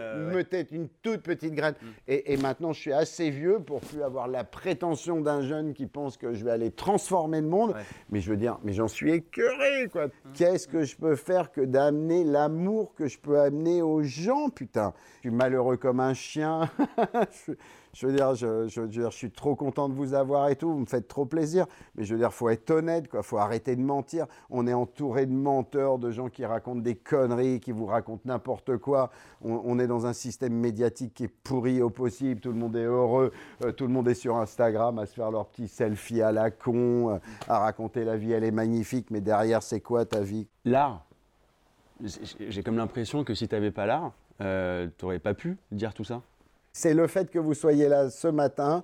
euh, 0.00 0.32
peut-être 0.32 0.70
une 0.70 0.88
toute 1.02 1.22
petite 1.22 1.54
graine. 1.54 1.74
Mm. 1.82 1.86
Et, 2.06 2.36
maintenant 2.36 2.72
je 2.72 2.80
suis 2.80 2.92
assez 2.92 3.30
vieux 3.30 3.58
pour 3.58 3.80
plus 3.80 4.00
avoir 4.00 4.28
la 4.28 4.44
prétention 4.44 5.20
d'un 5.20 5.42
jeune 5.42 5.74
qui 5.74 5.86
pense 5.86 6.16
que 6.16 6.34
je 6.34 6.44
vais 6.44 6.52
aller 6.52 6.70
transformer 6.70 7.40
le 7.40 7.48
monde. 7.48 7.74
Mais 8.10 8.20
je 8.20 8.30
veux 8.30 8.36
dire, 8.36 8.58
mais 8.62 8.72
j'en 8.72 8.88
suis 8.88 9.10
écœuré 9.10 9.88
quoi. 9.90 10.06
Mm. 10.06 10.10
Qu'est-ce 10.34 10.68
que 10.68 10.84
je 10.84 10.96
peux 10.96 11.16
faire 11.16 11.50
que 11.50 11.60
d'amener 11.60 12.22
l'amour 12.22 12.94
que 12.94 13.08
je 13.08 13.18
peux 13.18 13.40
amener 13.40 13.82
aux 13.82 14.02
gens, 14.04 14.50
putain? 14.50 14.94
Je 15.16 15.28
suis 15.28 15.36
malheureux 15.36 15.76
comme 15.76 15.98
un 15.98 16.14
chien. 16.14 16.70
je 17.46 17.54
veux 18.06 18.12
dire, 18.12 18.34
je, 18.34 18.68
je, 18.68 18.90
je, 18.90 19.10
suis 19.10 19.30
trop 19.30 19.54
content 19.54 19.88
de 19.88 19.94
vous 19.94 20.14
avoir 20.14 20.48
et 20.48 20.56
tout, 20.56 20.72
vous 20.72 20.78
me 20.78 20.86
faites 20.86 21.08
trop 21.08 21.26
plaisir, 21.26 21.66
mais 21.94 22.04
je 22.04 22.14
veux 22.14 22.18
dire, 22.18 22.32
faut 22.32 22.48
être 22.48 22.70
honnête, 22.70 23.06
quoi, 23.08 23.22
faut 23.22 23.36
arrêter 23.36 23.76
de 23.76 23.82
mentir. 23.82 24.26
On 24.48 24.66
est 24.66 24.72
entouré 24.72 25.26
de 25.26 25.32
menteurs, 25.32 25.98
de 25.98 26.10
gens 26.10 26.30
qui 26.30 26.46
racontent 26.46 26.80
des 26.80 26.94
conneries, 26.94 27.60
qui 27.60 27.70
vous 27.70 27.84
racontent 27.84 28.22
n'importe 28.24 28.78
quoi. 28.78 29.10
On, 29.42 29.78
est 29.78 29.86
dans 29.86 30.06
un 30.06 30.14
système 30.14 30.54
médiatique 30.54 31.12
qui 31.12 31.24
est 31.24 31.34
pourri 31.42 31.82
au 31.82 31.90
possible, 31.90 32.40
tout 32.40 32.52
le 32.52 32.58
monde 32.58 32.76
est 32.76 32.84
heureux, 32.84 33.30
euh, 33.62 33.72
tout 33.72 33.86
le 33.86 33.92
monde 33.92 34.08
est 34.08 34.14
sur 34.14 34.36
Instagram 34.36 34.98
à 34.98 35.04
se 35.04 35.14
faire 35.14 35.30
leur 35.30 35.46
petit 35.46 35.68
selfie 35.68 36.22
à 36.22 36.32
la 36.32 36.50
con, 36.50 37.10
euh, 37.10 37.18
à 37.46 37.58
raconter 37.58 38.04
la 38.04 38.16
vie, 38.16 38.32
elle 38.32 38.44
est 38.44 38.52
magnifique, 38.52 39.10
mais 39.10 39.20
derrière, 39.20 39.62
c'est 39.62 39.80
quoi 39.80 40.06
ta 40.06 40.20
vie? 40.20 40.46
L'art. 40.64 41.04
J'ai 42.00 42.62
comme 42.62 42.76
l'impression 42.76 43.22
que 43.22 43.34
si 43.34 43.48
tu 43.48 43.54
n'avais 43.54 43.70
pas 43.70 43.86
l'art, 43.86 44.12
euh, 44.40 44.88
tu 44.98 45.04
n'aurais 45.04 45.18
pas 45.18 45.34
pu 45.34 45.56
dire 45.70 45.94
tout 45.94 46.04
ça. 46.04 46.22
C'est 46.72 46.94
le 46.94 47.06
fait 47.06 47.30
que 47.30 47.38
vous 47.38 47.54
soyez 47.54 47.88
là 47.88 48.10
ce 48.10 48.28
matin 48.28 48.82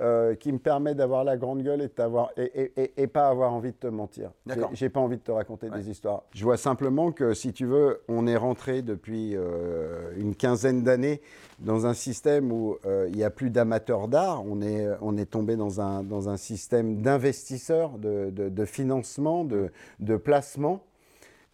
euh, 0.00 0.34
qui 0.34 0.50
me 0.50 0.58
permet 0.58 0.96
d'avoir 0.96 1.22
la 1.22 1.36
grande 1.36 1.62
gueule 1.62 1.88
et, 2.36 2.92
et, 2.96 3.06
pas 3.06 3.28
avoir 3.28 3.52
envie 3.52 3.70
de 3.70 3.76
te 3.76 3.86
mentir. 3.86 4.32
J'ai 4.72 4.88
pas 4.88 4.98
envie 4.98 5.18
de 5.18 5.22
te 5.22 5.30
raconter 5.30 5.70
des 5.70 5.88
histoires. 5.88 6.24
Je 6.32 6.42
vois 6.42 6.56
simplement 6.56 7.12
que, 7.12 7.32
si 7.32 7.52
tu 7.52 7.64
veux, 7.64 8.02
on 8.08 8.26
est 8.26 8.36
rentré 8.36 8.82
depuis 8.82 9.36
euh, 9.36 10.10
une 10.16 10.34
quinzaine 10.34 10.82
d'années 10.82 11.20
dans 11.60 11.86
un 11.86 11.94
système 11.94 12.50
où 12.50 12.76
euh, 12.86 13.06
il 13.08 13.16
n'y 13.16 13.22
a 13.22 13.30
plus 13.30 13.50
d'amateurs 13.50 14.08
d'art. 14.08 14.42
On 14.44 14.62
est, 14.62 14.84
on 15.00 15.16
est 15.16 15.30
tombé 15.30 15.54
dans 15.54 15.80
un, 15.80 16.02
dans 16.02 16.28
un 16.28 16.36
système 16.36 17.00
d'investisseurs, 17.00 17.96
de, 17.98 18.30
de, 18.30 18.64
financement, 18.64 19.44
de, 19.44 19.70
de 20.00 20.16
placement. 20.16 20.82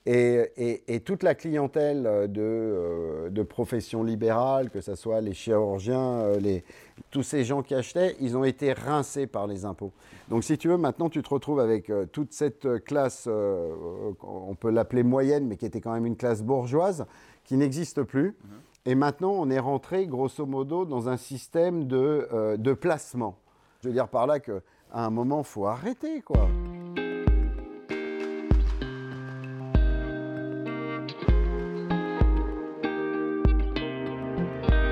Et, 0.07 1.02
toute 1.04 1.23
la 1.23 1.35
clientèle 1.35 2.07
euh, 2.07 2.26
euh, 2.38 3.30
de, 3.30 3.42
professions 3.42 4.02
libérales, 4.02 4.71
que 4.71 4.80
ce 4.80 4.95
soit 4.95 5.21
les 5.21 5.35
chirurgiens, 5.35 6.21
euh, 6.21 6.40
les, 6.40 6.64
tous 7.11 7.23
ces 7.23 7.45
gens 7.45 7.62
qui 7.62 7.75
achetaient, 7.75 8.16
ils 8.19 8.37
ont 8.37 8.45
été 8.45 8.73
rincés 8.73 9.26
par 9.26 9.47
les 9.47 9.66
impôts. 9.66 9.92
Donc 10.28 10.42
si 10.42 10.57
tu 10.57 10.69
veux, 10.69 10.78
maintenant 10.78 11.11
tu 11.11 11.23
te 11.23 11.28
retrouves 11.28 11.61
avec 11.61 11.92
toute 12.12 12.33
cette 12.33 12.83
classe, 12.85 13.28
on 13.28 14.54
peut 14.54 14.71
l'appeler 14.71 15.02
moyenne, 15.02 15.47
mais 15.47 15.57
qui 15.57 15.66
était 15.66 15.80
quand 15.80 15.92
même 15.92 16.07
une 16.07 16.16
classe 16.16 16.42
bourgeoise, 16.42 17.04
qui 17.45 17.57
n'existe 17.57 18.02
plus. 18.02 18.28
Mhm. 18.28 18.50
Et 18.87 18.95
maintenant, 18.95 19.33
on 19.33 19.50
est 19.50 19.59
rentré, 19.59 20.07
grosso 20.07 20.47
modo, 20.47 20.87
dans 20.87 21.11
un 21.11 21.19
système 21.19 21.87
de, 21.87 22.57
de 22.57 22.73
placement. 22.73 23.37
Je 23.83 23.88
veux 23.88 23.95
dire 23.95 24.09
par 24.09 24.26
là 24.26 24.40
qu'à 24.40 24.62
un 24.92 25.11
moment, 25.11 25.40
il 25.40 25.47
faut 25.47 25.66
arrêter, 25.66 26.23
quoi. 26.23 26.49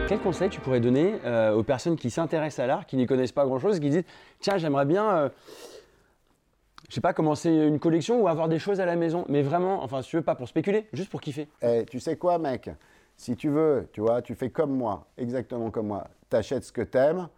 Quel 0.09 0.21
conseil 0.21 0.49
tu 0.49 0.59
pourrais 0.63 0.81
donner 0.81 1.21
euh, 1.27 1.53
aux 1.53 1.63
personnes 1.63 1.97
qui 1.97 2.09
s'intéressent 2.09 2.65
à 2.65 2.67
l'art, 2.67 2.87
qui 2.87 2.97
n'y 2.97 3.05
connaissent 3.05 3.31
pas 3.31 3.45
grand-chose, 3.45 3.79
qui 3.79 3.91
disent 3.91 4.05
Tiens, 4.41 4.57
j'aimerais 4.57 4.87
bien, 4.87 5.07
euh, 5.07 5.29
je 6.89 6.95
sais 6.95 7.03
pas, 7.03 7.13
commencer 7.13 7.51
une 7.51 7.79
collection 7.79 8.19
ou 8.23 8.27
avoir 8.27 8.49
des 8.49 8.59
choses 8.59 8.81
à 8.81 8.87
la 8.87 8.97
maison, 8.97 9.27
mais 9.29 9.43
vraiment, 9.43 9.85
enfin, 9.85 10.01
si 10.01 10.09
tu 10.09 10.17
veux, 10.17 10.23
pas 10.23 10.35
pour 10.35 10.49
spéculer, 10.49 10.89
juste 10.95 11.11
pour 11.11 11.21
kiffer. 11.21 11.47
Eh, 11.61 11.85
tu 11.85 12.01
sais 12.01 12.17
quoi, 12.17 12.39
mec? 12.39 12.71
Si 13.19 13.37
tu 13.37 13.51
veux, 13.51 13.87
tu 13.93 14.01
vois, 14.01 14.23
tu 14.23 14.35
fais 14.35 14.49
comme 14.49 14.71
moi, 14.71 15.09
exactement 15.19 15.71
comme 15.71 15.89
moi. 15.89 16.09
Tu 16.31 16.37
achètes 16.37 16.65
ce 16.65 16.73
que 16.73 16.81
tu 16.81 16.97
aimes, 16.97 17.29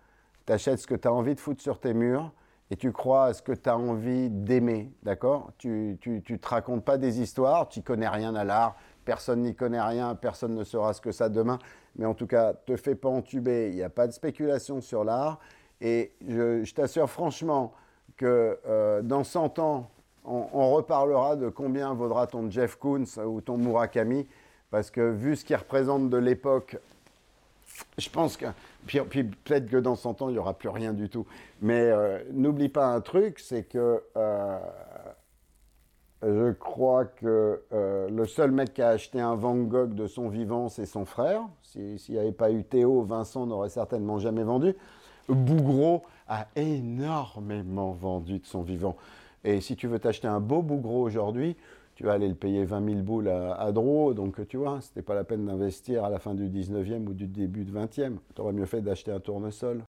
tu 0.47 0.53
achètes 0.53 0.79
ce 0.79 0.87
que 0.87 0.95
tu 0.95 1.09
as 1.09 1.13
envie 1.13 1.35
de 1.35 1.41
foutre 1.41 1.61
sur 1.61 1.81
tes 1.81 1.93
murs, 1.93 2.31
et 2.71 2.77
tu 2.77 2.93
crois 2.93 3.25
à 3.25 3.33
ce 3.33 3.43
que 3.43 3.51
tu 3.51 3.69
as 3.69 3.77
envie 3.77 4.31
d'aimer, 4.31 4.93
d'accord? 5.03 5.51
Tu, 5.59 5.99
tu, 6.01 6.23
tu 6.23 6.39
te 6.39 6.47
racontes 6.49 6.85
pas 6.85 6.99
des 6.99 7.21
histoires, 7.21 7.69
tu 7.69 7.83
connais 7.83 8.09
rien 8.09 8.37
à 8.37 8.45
l'art, 8.45 8.77
personne 9.11 9.43
n'y 9.43 9.57
connaît 9.57 9.83
rien, 9.83 10.15
personne 10.15 10.55
ne 10.55 10.63
saura 10.63 10.93
ce 10.93 11.01
que 11.01 11.11
ça 11.11 11.29
demain. 11.29 11.59
Mais 11.97 12.07
en 12.07 12.15
tout 12.15 12.29
cas, 12.29 12.53
te 12.53 12.77
fais 12.77 12.95
pas 12.95 13.09
entuber, 13.09 13.71
il 13.71 13.75
n'y 13.75 13.83
a 13.83 13.91
pas 13.91 14.07
de 14.07 14.13
spéculation 14.13 14.81
sur 14.81 15.03
l'art. 15.03 15.41
Et 15.81 16.13
je, 16.29 16.73
t'assure 16.73 17.11
franchement 17.11 17.73
que 18.17 18.57
euh, 18.69 19.03
dans 19.03 19.25
100 19.25 19.59
ans, 19.59 19.91
on, 20.25 20.71
reparlera 20.71 21.35
de 21.35 21.49
combien 21.49 21.93
vaudra 21.93 22.29
ton 22.29 22.49
Jeff 22.53 22.77
Koons 22.77 23.19
ou 23.27 23.41
ton 23.41 23.57
Murakami, 23.57 24.29
parce 24.71 24.93
que 24.93 25.01
vu 25.11 25.35
ce 25.35 25.45
qu'il 25.45 25.57
représente 25.57 26.09
de 26.09 26.17
l'époque, 26.17 26.79
je 27.99 28.11
pense 28.11 28.37
que. 28.37 28.47
Puis, 28.87 29.25
peut-être 29.25 29.69
que 29.69 29.77
dans 29.77 29.97
100 29.97 30.23
ans, 30.23 30.29
il 30.29 30.35
n'y 30.35 30.39
aura 30.39 30.55
plus 30.55 30.69
rien 30.69 30.93
du 30.93 31.09
tout. 31.09 31.27
Mais 31.63 31.81
euh, 31.81 32.21
n'oublie 32.31 32.69
pas 32.69 32.87
un 32.87 33.01
truc, 33.01 33.41
c'est 33.41 33.65
que 33.65 34.05
euh, 34.17 34.59
je 36.23 36.53
crois 36.53 37.07
que 37.07 37.63
euh, 37.73 38.11
le 38.11 38.27
seul 38.27 38.51
mec 38.51 38.75
qui 38.75 38.83
a 38.83 38.89
acheté 38.89 39.21
un 39.21 39.35
Van 39.35 39.57
Gogh 39.57 39.95
de 39.95 40.07
son 40.07 40.29
vivant, 40.29 40.69
c'est 40.69 40.85
son 40.85 41.07
frère. 41.07 41.43
S'il 41.63 41.97
n'y 42.11 42.19
avait 42.19 42.33
pas 42.33 42.51
eu 42.51 42.63
Théo, 42.63 43.03
Vincent 43.03 43.47
n'aurait 43.47 43.71
certainement 43.71 44.19
jamais 44.19 44.43
vendu. 44.43 44.75
Bougro 45.29 46.03
a 46.29 46.47
énormément 46.57 47.93
vendu 47.93 48.39
de 48.39 48.47
son 48.47 48.63
vivant. 48.63 48.97
Et 49.45 49.61
si 49.61 49.77
tu 49.77 49.87
veux 49.87 49.99
t'acheter 49.99 50.29
un 50.29 50.41
beau 50.41 50.61
Bougro 50.61 51.01
aujourd'hui, 51.01 51.57
tu 51.95 52.05
vas 52.05 52.13
aller 52.13 52.29
le 52.29 52.35
payer 52.35 52.65
20 52.65 52.85
000 52.85 53.03
boules 53.03 53.29
à, 53.29 53.55
à 53.55 53.73
Donc, 53.73 54.47
tu 54.49 54.59
vois, 54.59 54.81
c'était 54.81 55.03
pas 55.03 55.15
la 55.15 55.25
peine 55.25 55.47
d'investir 55.47 56.05
à 56.05 56.11
la 56.11 56.19
fin 56.19 56.35
du 56.35 56.49
19e 56.49 57.07
ou 57.07 57.15
du 57.15 57.27
début 57.27 57.65
du 57.65 57.73
20e. 57.73 58.17
Tu 58.35 58.41
aurais 58.41 58.53
mieux 58.53 58.67
fait 58.67 58.83
d'acheter 58.83 59.13
un 59.13 59.21
tournesol. 59.21 59.85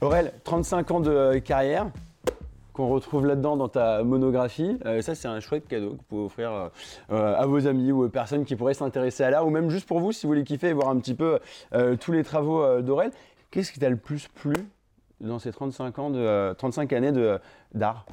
Aurel, 0.00 0.32
35 0.44 0.90
ans 0.90 1.00
de 1.00 1.10
euh, 1.10 1.40
carrière 1.40 1.90
qu'on 2.78 2.88
retrouve 2.88 3.26
là-dedans 3.26 3.56
dans 3.56 3.68
ta 3.68 4.04
monographie. 4.04 4.78
Euh, 4.86 5.02
ça, 5.02 5.16
c'est 5.16 5.26
un 5.26 5.40
chouette 5.40 5.66
cadeau 5.66 5.90
que 5.90 5.96
vous 5.96 6.04
pouvez 6.08 6.24
offrir 6.26 6.70
euh, 7.10 7.34
à 7.36 7.44
vos 7.44 7.66
amis 7.66 7.90
ou 7.90 8.04
aux 8.04 8.08
personnes 8.08 8.44
qui 8.44 8.54
pourraient 8.54 8.72
s'intéresser 8.72 9.24
à 9.24 9.30
l'art, 9.30 9.44
ou 9.44 9.50
même 9.50 9.68
juste 9.68 9.88
pour 9.88 9.98
vous, 9.98 10.12
si 10.12 10.26
vous 10.26 10.30
voulez 10.30 10.44
kiffer 10.44 10.68
et 10.68 10.72
voir 10.72 10.88
un 10.88 10.98
petit 10.98 11.14
peu 11.14 11.40
tous 11.98 12.12
les 12.12 12.22
travaux 12.22 12.80
d'Aurel. 12.80 13.10
Qu'est-ce 13.50 13.72
qui 13.72 13.80
t'a 13.80 13.90
le 13.90 13.96
plus 13.96 14.28
plu 14.28 14.54
dans 15.20 15.40
ces 15.40 15.50
35 15.50 15.98
ans 15.98 16.10
de 16.10 16.52
35 16.54 16.92
années 16.92 17.38
d'art? 17.74 18.06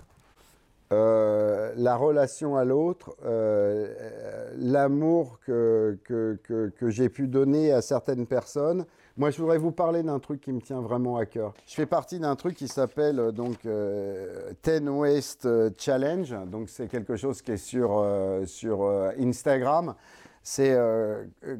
Euh, 0.93 1.73
la 1.77 1.95
relation 1.95 2.55
à 2.55 2.63
l'autre, 2.63 3.15
euh, 3.25 3.91
l'amour 4.59 5.39
que, 5.45 5.97
que, 6.03 6.37
que, 6.43 6.89
j'ai 6.89 7.09
pu 7.09 7.27
donner 7.27 7.71
à 7.71 7.81
certaines 7.81 8.27
personnes. 8.27 8.85
Moi, 9.17 9.29
je 9.29 9.37
voudrais 9.37 9.57
vous 9.57 9.71
parler 9.71 10.03
d'un 10.03 10.19
truc 10.19 10.41
qui 10.41 10.51
me 10.51 10.59
tient 10.59 10.81
vraiment 10.81 11.15
à 11.17 11.25
cœur. 11.25 11.53
Je 11.65 11.73
fais 11.73 11.85
partie 11.85 12.19
d'un 12.19 12.35
truc 12.35 12.55
qui 12.55 12.67
s'appelle 12.67 13.19
euh, 13.19 13.31
donc 13.31 13.59
Ten 14.61 14.89
West 14.89 15.47
Challenge. 15.77 16.35
Donc, 16.47 16.69
c'est 16.69 16.87
quelque 16.87 17.15
chose 17.15 17.41
qui 17.41 17.51
est 17.51 17.57
sur, 17.57 18.05
sur 18.45 18.83
Instagram. 19.19 19.95
C'est 20.43 20.77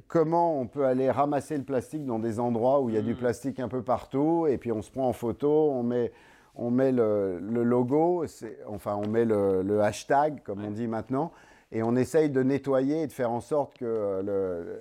comment 0.07 0.59
on 0.59 0.67
peut 0.67 0.85
aller 0.85 1.09
ramasser 1.09 1.57
le 1.57 1.63
plastique 1.63 2.05
dans 2.05 2.19
des 2.19 2.39
endroits 2.39 2.81
où 2.81 2.89
il 2.89 2.95
y 2.95 2.99
a 2.99 3.01
du 3.01 3.13
mmh. 3.13 3.17
plastique 3.17 3.59
un 3.59 3.67
peu 3.67 3.81
partout, 3.81 4.45
et 4.47 4.59
puis 4.59 4.71
on 4.71 4.83
se 4.83 4.91
prend 4.91 5.07
en 5.07 5.13
photo, 5.13 5.71
on 5.71 5.81
met 5.81 6.11
on 6.57 6.71
met 6.71 6.91
le, 6.91 7.39
logo, 7.39 8.25
enfin 8.67 8.99
on 9.03 9.07
met 9.07 9.25
le, 9.25 9.81
hashtag, 9.81 10.41
comme 10.43 10.63
on 10.63 10.71
dit 10.71 10.87
maintenant, 10.87 11.31
et 11.75 11.83
on 11.83 11.97
essaye 11.97 12.29
de 12.29 12.41
nettoyer 12.41 13.01
et 13.01 13.07
de 13.07 13.11
faire 13.11 13.31
en 13.31 13.41
sorte 13.41 13.77
que 13.77 13.83
euh, 13.85 14.77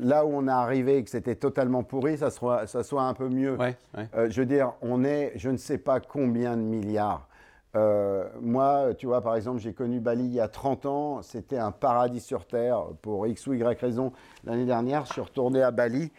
là 0.00 0.24
où 0.24 0.30
on 0.32 0.48
est 0.48 0.50
arrivé 0.50 0.96
et 0.96 1.04
que 1.04 1.10
c'était 1.10 1.34
totalement 1.34 1.82
pourri, 1.82 2.16
ça 2.16 2.30
soit, 2.30 2.66
ça 2.66 2.82
soit 2.82 3.02
un 3.02 3.12
peu 3.12 3.28
mieux. 3.28 3.58
Euh, 3.60 4.30
je 4.30 4.40
veux 4.40 4.46
dire, 4.46 4.72
on 4.80 5.04
est, 5.04 5.32
je 5.36 5.50
ne 5.50 5.58
sais 5.58 5.76
pas 5.76 6.00
combien 6.00 6.56
de 6.56 6.62
milliards. 6.62 7.28
Euh, 7.76 8.24
moi, 8.40 8.94
tu 8.96 9.04
vois, 9.04 9.20
par 9.20 9.36
exemple, 9.36 9.60
j'ai 9.60 9.74
connu 9.74 10.00
Bali 10.00 10.24
il 10.24 10.32
y 10.32 10.40
a 10.40 10.48
30 10.48 10.86
ans, 10.86 11.20
c'était 11.20 11.58
un 11.58 11.72
paradis 11.72 12.20
sur 12.20 12.46
Terre 12.46 12.84
pour 13.02 13.26
X 13.26 13.46
ou 13.46 13.52
Y 13.52 13.78
raison. 13.78 14.10
L'année 14.44 14.64
dernière, 14.64 15.04
je 15.04 15.12
suis 15.12 15.20
retourné 15.20 15.60
à 15.60 15.72
Bali. 15.72 16.10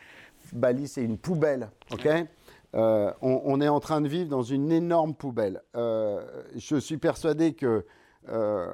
Bali, 0.53 0.87
c'est 0.87 1.03
une 1.03 1.17
poubelle, 1.17 1.69
ok? 1.91 2.07
Euh, 2.75 3.11
on, 3.21 3.59
est 3.61 3.69
en 3.69 3.79
train 3.79 4.01
de 4.01 4.07
vivre 4.07 4.29
dans 4.29 4.43
une 4.43 4.71
énorme 4.71 5.15
poubelle. 5.15 5.61
Euh, 5.75 6.21
je 6.57 6.75
suis 6.75 6.97
persuadé 6.97 7.53
que 7.53 7.85
euh, 8.29 8.67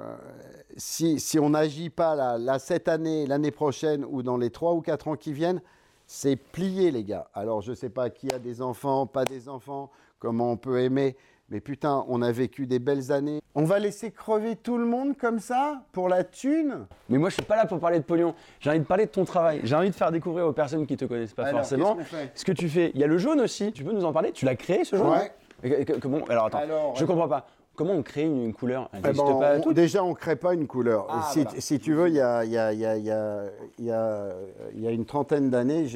si, 0.77 1.39
on 1.39 1.49
n'agit 1.49 1.89
pas 1.89 2.15
là, 2.15 2.59
cette 2.59 2.87
année, 2.87 3.25
l'année 3.25 3.51
prochaine 3.51 4.05
ou 4.09 4.23
dans 4.23 4.37
les 4.37 4.49
3 4.49 4.73
ou 4.73 4.81
4 4.81 5.09
ans 5.09 5.15
qui 5.15 5.33
viennent, 5.33 5.61
c'est 6.05 6.35
plié 6.35 6.91
les 6.91 7.03
gars. 7.03 7.27
Alors 7.33 7.61
je 7.61 7.71
ne 7.71 7.75
sais 7.75 7.89
pas 7.89 8.09
qui 8.09 8.31
a 8.33 8.39
des 8.39 8.61
enfants, 8.61 9.05
pas 9.05 9.25
des 9.25 9.49
enfants, 9.49 9.89
comment 10.19 10.51
on 10.51 10.57
peut 10.57 10.79
aimer, 10.81 11.15
mais 11.51 11.59
putain, 11.59 12.05
on 12.07 12.21
a 12.21 12.31
vécu 12.31 12.65
des 12.65 12.79
belles 12.79 13.11
années. 13.11 13.41
On 13.55 13.65
va 13.65 13.77
laisser 13.79 14.11
crever 14.11 14.55
tout 14.55 14.77
le 14.77 14.85
monde 14.85 15.17
comme 15.17 15.39
ça 15.39 15.81
pour 15.91 16.07
la 16.07 16.23
thune? 16.23 16.85
Mais 17.09 17.17
moi, 17.17 17.27
je 17.27 17.33
suis 17.33 17.43
pas 17.43 17.57
là 17.57 17.65
pour 17.65 17.77
parler 17.79 17.99
de 17.99 18.05
pognon. 18.05 18.33
J'ai 18.61 18.69
envie 18.69 18.79
de 18.79 18.85
parler 18.85 19.05
de 19.05 19.11
ton 19.11 19.25
travail. 19.25 19.59
J'ai 19.65 19.75
envie 19.75 19.89
de 19.89 19.95
faire 19.95 20.13
découvrir 20.13 20.47
aux 20.47 20.53
personnes 20.53 20.87
qui 20.87 20.95
te 20.95 21.03
connaissent 21.03 21.33
pas 21.33 21.51
forcément 21.51 21.97
ce 22.33 22.45
que 22.45 22.53
tu 22.53 22.69
fais. 22.69 22.91
Il 22.93 23.01
y 23.01 23.03
a 23.03 23.07
le 23.07 23.17
jaune 23.17 23.41
aussi. 23.41 23.73
Tu 23.73 23.83
peux 23.83 23.91
nous 23.91 24.05
en 24.05 24.13
parler? 24.13 24.31
Tu 24.31 24.45
l'as 24.45 24.55
créé 24.55 24.85
ce 24.85 24.95
jaune? 24.95 25.09
Ouais. 25.09 25.85
Comment 26.01 26.19
Alors 26.29 26.45
attends, 26.45 26.95
je 26.95 27.05
comprends 27.05 27.27
pas. 27.27 27.45
Comment 27.75 27.93
on 27.93 28.03
crée 28.03 28.23
une, 28.23 28.53
couleur 28.53 28.89
eh 28.93 28.99
ben, 28.99 29.13
pas 29.13 29.59
Déjà, 29.73 30.03
on 30.03 30.09
ne 30.09 30.15
crée 30.15 30.35
pas 30.35 30.53
une 30.53 30.67
couleur. 30.67 31.07
Ah, 31.09 31.31
si, 31.57 31.79
tu 31.79 31.93
veux, 31.93 32.09
il 32.09 32.15
y 32.15 32.19
a, 32.19 32.43
y, 32.43 32.57
a, 32.57 32.73
y, 32.73 32.85
a, 32.85 33.45
y 33.79 33.91
a, 33.91 34.91
une 34.91 35.05
trentaine 35.05 35.49
d'années, 35.49 35.87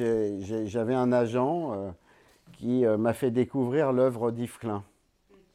j'avais 0.64 0.94
un 0.94 1.12
agent 1.12 1.72
euh, 1.72 1.90
qui 2.54 2.86
euh, 2.86 2.96
m'a 2.96 3.12
fait 3.12 3.30
découvrir 3.30 3.92
l'œuvre 3.92 4.30
d'Yves 4.30 4.58
Klein. 4.58 4.82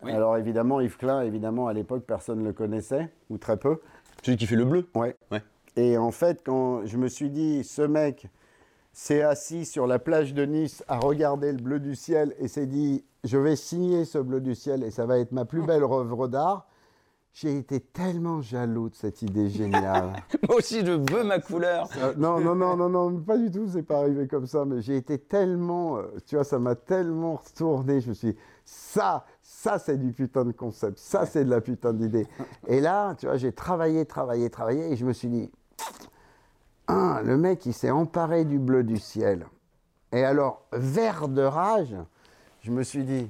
Alors 0.03 0.37
évidemment, 0.37 0.81
Yves 0.81 0.97
Klein, 0.97 1.21
évidemment, 1.21 1.67
à 1.67 1.73
l'époque, 1.73 2.03
personne 2.05 2.39
ne 2.39 2.45
le 2.45 2.53
connaissait, 2.53 3.09
ou 3.29 3.37
très 3.37 3.57
peu. 3.57 3.81
Celui 4.23 4.37
qui 4.37 4.47
fait 4.47 4.55
le 4.55 4.65
bleu? 4.65 4.87
Ouais. 4.95 5.15
ouais. 5.31 5.41
Et 5.75 5.97
en 5.97 6.11
fait, 6.11 6.41
quand 6.43 6.85
je 6.85 6.97
me 6.97 7.07
suis 7.07 7.29
dit, 7.29 7.63
ce 7.63 7.81
mec 7.81 8.27
s'est 8.93 9.21
assis 9.21 9.65
sur 9.65 9.87
la 9.87 9.99
plage 9.99 10.33
de 10.33 10.45
Nice 10.45 10.83
à 10.87 10.99
regarder 10.99 11.51
le 11.51 11.57
bleu 11.57 11.79
du 11.79 11.95
ciel 11.95 12.35
et 12.39 12.47
s'est 12.47 12.67
dit, 12.67 13.05
je 13.23 13.37
vais 13.37 13.55
signer 13.55 14.05
ce 14.05 14.17
bleu 14.17 14.41
du 14.41 14.55
ciel 14.55 14.83
et 14.83 14.91
ça 14.91 15.05
va 15.05 15.19
être 15.19 15.31
ma 15.31 15.45
plus 15.45 15.61
belle 15.61 15.83
œuvre 15.83 16.27
d'art, 16.27 16.67
j'ai 17.33 17.57
été 17.57 17.79
tellement 17.79 18.41
jaloux 18.41 18.89
de 18.89 18.95
cette 18.95 19.21
idée 19.21 19.49
géniale. 19.49 20.11
Moi 20.47 20.57
aussi, 20.57 20.85
je 20.85 20.91
veux 20.91 21.23
ma 21.23 21.39
couleur. 21.39 21.87
Euh, 21.97 22.13
non, 22.17 22.41
non, 22.41 22.55
non, 22.55 22.75
non, 22.75 22.89
non, 22.89 23.21
pas 23.21 23.37
du 23.37 23.49
tout, 23.49 23.69
c'est 23.69 23.83
pas 23.83 23.99
arrivé 23.99 24.27
comme 24.27 24.47
ça, 24.47 24.65
mais 24.65 24.81
j'ai 24.81 24.97
été 24.97 25.17
tellement, 25.17 25.97
euh, 25.97 26.03
tu 26.25 26.35
vois, 26.35 26.43
ça 26.43 26.59
m'a 26.59 26.75
tellement 26.75 27.35
retourné. 27.35 28.01
Je 28.01 28.09
me 28.09 28.13
suis 28.13 28.33
dit, 28.33 28.37
ça, 28.65 29.25
ça, 29.41 29.79
c'est 29.79 29.97
du 29.97 30.11
putain 30.11 30.43
de 30.43 30.51
concept, 30.51 30.99
ça, 30.99 31.25
c'est 31.25 31.45
de 31.45 31.49
la 31.49 31.61
putain 31.61 31.93
d'idée. 31.93 32.27
Et 32.67 32.81
là, 32.81 33.15
tu 33.15 33.27
vois, 33.27 33.37
j'ai 33.37 33.53
travaillé, 33.53 34.05
travaillé, 34.05 34.49
travaillé, 34.49 34.91
et 34.91 34.95
je 34.97 35.05
me 35.05 35.13
suis 35.13 35.29
dit, 35.29 35.49
le 37.23 37.37
mec, 37.37 37.65
il 37.65 37.73
s'est 37.73 37.91
emparé 37.91 38.45
du 38.45 38.59
bleu 38.59 38.83
du 38.83 38.97
ciel. 38.97 39.45
Et 40.11 40.23
alors, 40.23 40.65
vert 40.73 41.27
de 41.27 41.41
rage, 41.41 41.95
je 42.61 42.71
me 42.71 42.83
suis 42.83 43.03
dit, 43.03 43.29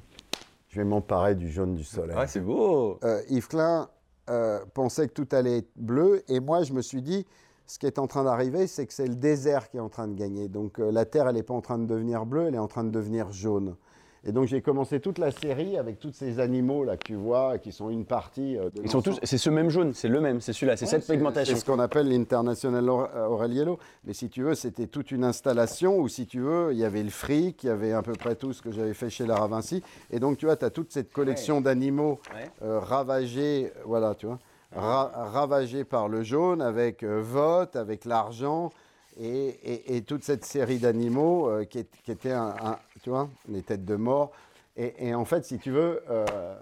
je 0.70 0.80
vais 0.80 0.86
m'emparer 0.86 1.36
du 1.36 1.50
jaune 1.50 1.75
du 1.75 1.84
soleil. 1.84 2.15
Ah, 2.18 2.27
c'est 2.27 2.39
beau 2.39 3.00
euh, 3.03 3.22
Yves 3.30 3.48
Klein 3.48 3.89
euh, 4.30 4.60
pensait 4.74 5.08
que 5.08 5.13
tout 5.13 5.27
allait 5.32 5.60
être 5.60 5.72
bleu, 5.75 6.24
et 6.27 6.39
moi, 6.39 6.63
je 6.63 6.74
me 6.74 6.82
suis 6.82 7.01
dit, 7.01 7.25
ce 7.68 7.80
qui 7.80 7.86
est 7.86 8.00
en 8.00 8.08
train 8.08 8.24
d'arriver, 8.24 8.68
c'est 8.68 8.86
que 8.86 8.94
c'est 8.94 9.08
le 9.08 9.15
désert 9.15 9.70
qui 9.70 9.77
est 9.77 9.82
en 9.82 9.89
train 9.89 10.08
de 10.08 10.13
gagner. 10.13 10.50
Donc 10.50 10.80
euh, 10.80 10.91
la 10.91 11.06
Terre, 11.06 11.27
elle 11.27 11.36
n'est 11.36 11.44
pas 11.44 11.53
en 11.53 11.62
train 11.62 11.77
de 11.77 11.86
devenir 11.86 12.25
bleue, 12.25 12.48
elle 12.48 12.56
est 12.56 12.60
en 12.60 12.68
train 12.68 12.84
de 12.84 12.89
devenir 12.89 13.32
jaune. 13.32 13.75
Et 14.24 14.32
donc 14.32 14.48
j'ai 14.48 14.62
commencé 14.62 15.00
toute 15.00 15.18
la 15.18 15.32
série 15.32 15.78
avec 15.78 16.00
tous 16.00 16.12
ces 16.12 16.40
animaux 16.40 16.84
là 16.84 16.96
que 16.96 17.06
tu 17.06 17.16
vois, 17.16 17.58
qui 17.58 17.72
sont 17.72 17.90
une 17.90 18.06
partie. 18.06 18.56
Euh, 18.58 18.70
de 18.70 18.84
Ils 18.84 18.90
sont 18.90 19.01
tous, 19.01 19.20
c'est 19.24 19.40
ce 19.40 19.50
même 19.50 19.70
jaune, 19.70 19.94
c'est 19.94 20.10
le 20.10 20.22
même, 20.22 20.42
c'est 20.42 20.54
celui-là, 20.54 20.78
c'est 20.78 20.86
cette 20.86 21.08
pigmentation. 21.08 21.56
C'est 21.56 21.62
ce 21.62 21.66
qu'on 21.66 21.80
appelle 21.80 22.08
l'International 22.08 22.88
Aureliello. 22.90 23.80
Mais 24.06 24.13
si 24.13 24.30
tu 24.30 24.44
veux, 24.44 24.54
c'était 24.54 24.88
toute 24.88 25.10
une 25.12 25.24
installation 25.24 25.98
où, 25.98 26.08
si 26.08 26.28
tu 26.28 26.42
veux, 26.42 26.70
il 26.72 26.78
y 26.78 26.86
avait 26.86 27.01
le 27.01 27.10
fric, 27.10 27.63
il 27.63 27.68
y 27.68 27.70
avait 27.70 27.94
à 27.94 28.04
peu 28.04 28.13
près 28.13 28.36
tout 28.36 28.54
ce 28.54 28.62
que 28.62 28.72
j'avais 28.72 28.94
fait 28.94 29.10
chez 29.10 29.25
la 29.25 29.48
Vinci. 29.48 29.82
Et 30.12 30.20
donc 30.20 30.38
tu 30.38 30.46
vois, 30.46 30.56
tu 30.56 30.66
as 30.66 30.70
toute 30.70 30.92
cette 30.92 31.12
collection 31.12 31.60
d'animaux 31.62 32.20
euh, 32.62 32.80
ravagés, 32.80 33.72
voilà, 33.86 34.13
tu 34.13 34.28
vois, 34.28 34.40
ravagés 34.74 35.84
par 35.84 36.08
le 36.08 36.24
jaune, 36.24 36.62
avec 36.62 37.04
euh, 37.04 37.22
vote, 37.22 37.75
avec 37.75 38.06
l'argent. 38.06 38.72
Et, 39.20 40.04
toute 40.08 40.24
cette 40.24 40.46
série 40.46 40.80
d'animaux 40.80 41.50
euh, 41.50 41.66
qui, 41.66 41.80
étaient, 42.08 42.32
un, 42.32 42.78
tu 43.01 43.10
vois, 43.10 43.29
les 43.48 43.62
têtes 43.62 43.86
de 43.86 43.96
mort. 43.96 44.31
Et, 44.77 45.13
en 45.13 45.25
fait, 45.25 45.43
si 45.43 45.60
tu 45.60 45.70
veux, 45.70 46.01
euh, 46.10 46.55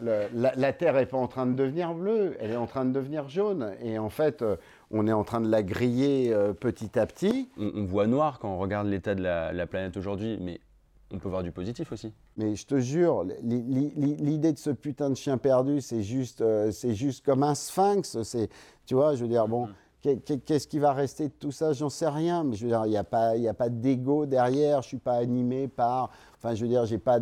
la, 0.00 0.72
Terre 0.72 0.94
n'est 0.94 1.06
pas 1.06 1.18
en 1.18 1.28
train 1.28 1.46
de 1.46 1.52
devenir 1.52 1.94
bleue, 1.94 2.34
elle 2.40 2.50
est 2.50 2.56
en 2.56 2.66
train 2.66 2.84
de 2.84 2.92
devenir 2.92 3.28
jaune. 3.28 3.74
Et 3.82 3.98
en 3.98 4.08
fait, 4.08 4.42
euh, 4.42 4.56
on 4.90 5.06
est 5.06 5.12
en 5.12 5.22
train 5.22 5.40
de 5.40 5.50
la 5.50 5.62
griller 5.62 6.34
petit 6.60 6.98
à 6.98 7.06
petit. 7.06 7.50
On, 7.58 7.84
voit 7.84 8.06
noir 8.06 8.38
quand 8.38 8.48
on 8.48 8.58
regarde 8.58 8.88
l'état 8.88 9.14
de 9.14 9.22
la, 9.22 9.66
planète 9.66 9.96
aujourd'hui, 9.96 10.38
mais 10.40 10.60
on 11.12 11.18
peut 11.18 11.28
voir 11.28 11.42
du 11.42 11.52
positif 11.52 11.92
aussi. 11.92 12.12
Mais 12.38 12.56
je 12.56 12.66
te 12.66 12.80
jure, 12.80 13.24
l'idée 13.42 14.52
de 14.52 14.58
ce 14.58 14.70
putain 14.70 15.10
de 15.10 15.14
chien 15.14 15.36
perdu, 15.36 15.82
c'est 15.82 16.02
juste, 16.02 16.42
c'est 16.70 16.94
juste 16.94 17.24
comme 17.24 17.42
un 17.42 17.54
sphinx. 17.54 18.22
C'est, 18.22 18.48
tu 18.86 18.94
vois, 18.94 19.14
je 19.14 19.22
veux 19.22 19.28
dire, 19.28 19.46
bon, 19.46 19.66
mm-hmm. 19.66 19.74
Qu'est-ce 20.02 20.66
qui 20.66 20.80
va 20.80 20.92
rester 20.92 21.28
de 21.28 21.32
tout 21.32 21.52
ça? 21.52 21.72
J'en 21.72 21.88
sais 21.88 22.08
rien. 22.08 22.42
Mais 22.42 22.56
je 22.56 22.64
veux 22.64 22.70
dire, 22.70 22.86
il 22.86 22.90
n'y 22.90 22.96
a 22.96 23.04
pas, 23.04 23.30
a 23.30 23.54
pas 23.54 23.68
d'ego 23.68 24.26
derrière. 24.26 24.82
Je 24.82 24.86
ne 24.86 24.88
suis 24.88 24.98
pas 24.98 25.14
animé 25.14 25.68
par. 25.68 26.10
Enfin, 26.36 26.54
je 26.54 26.62
veux 26.62 26.68
dire, 26.68 26.84
j'ai 26.86 26.98
pas. 26.98 27.20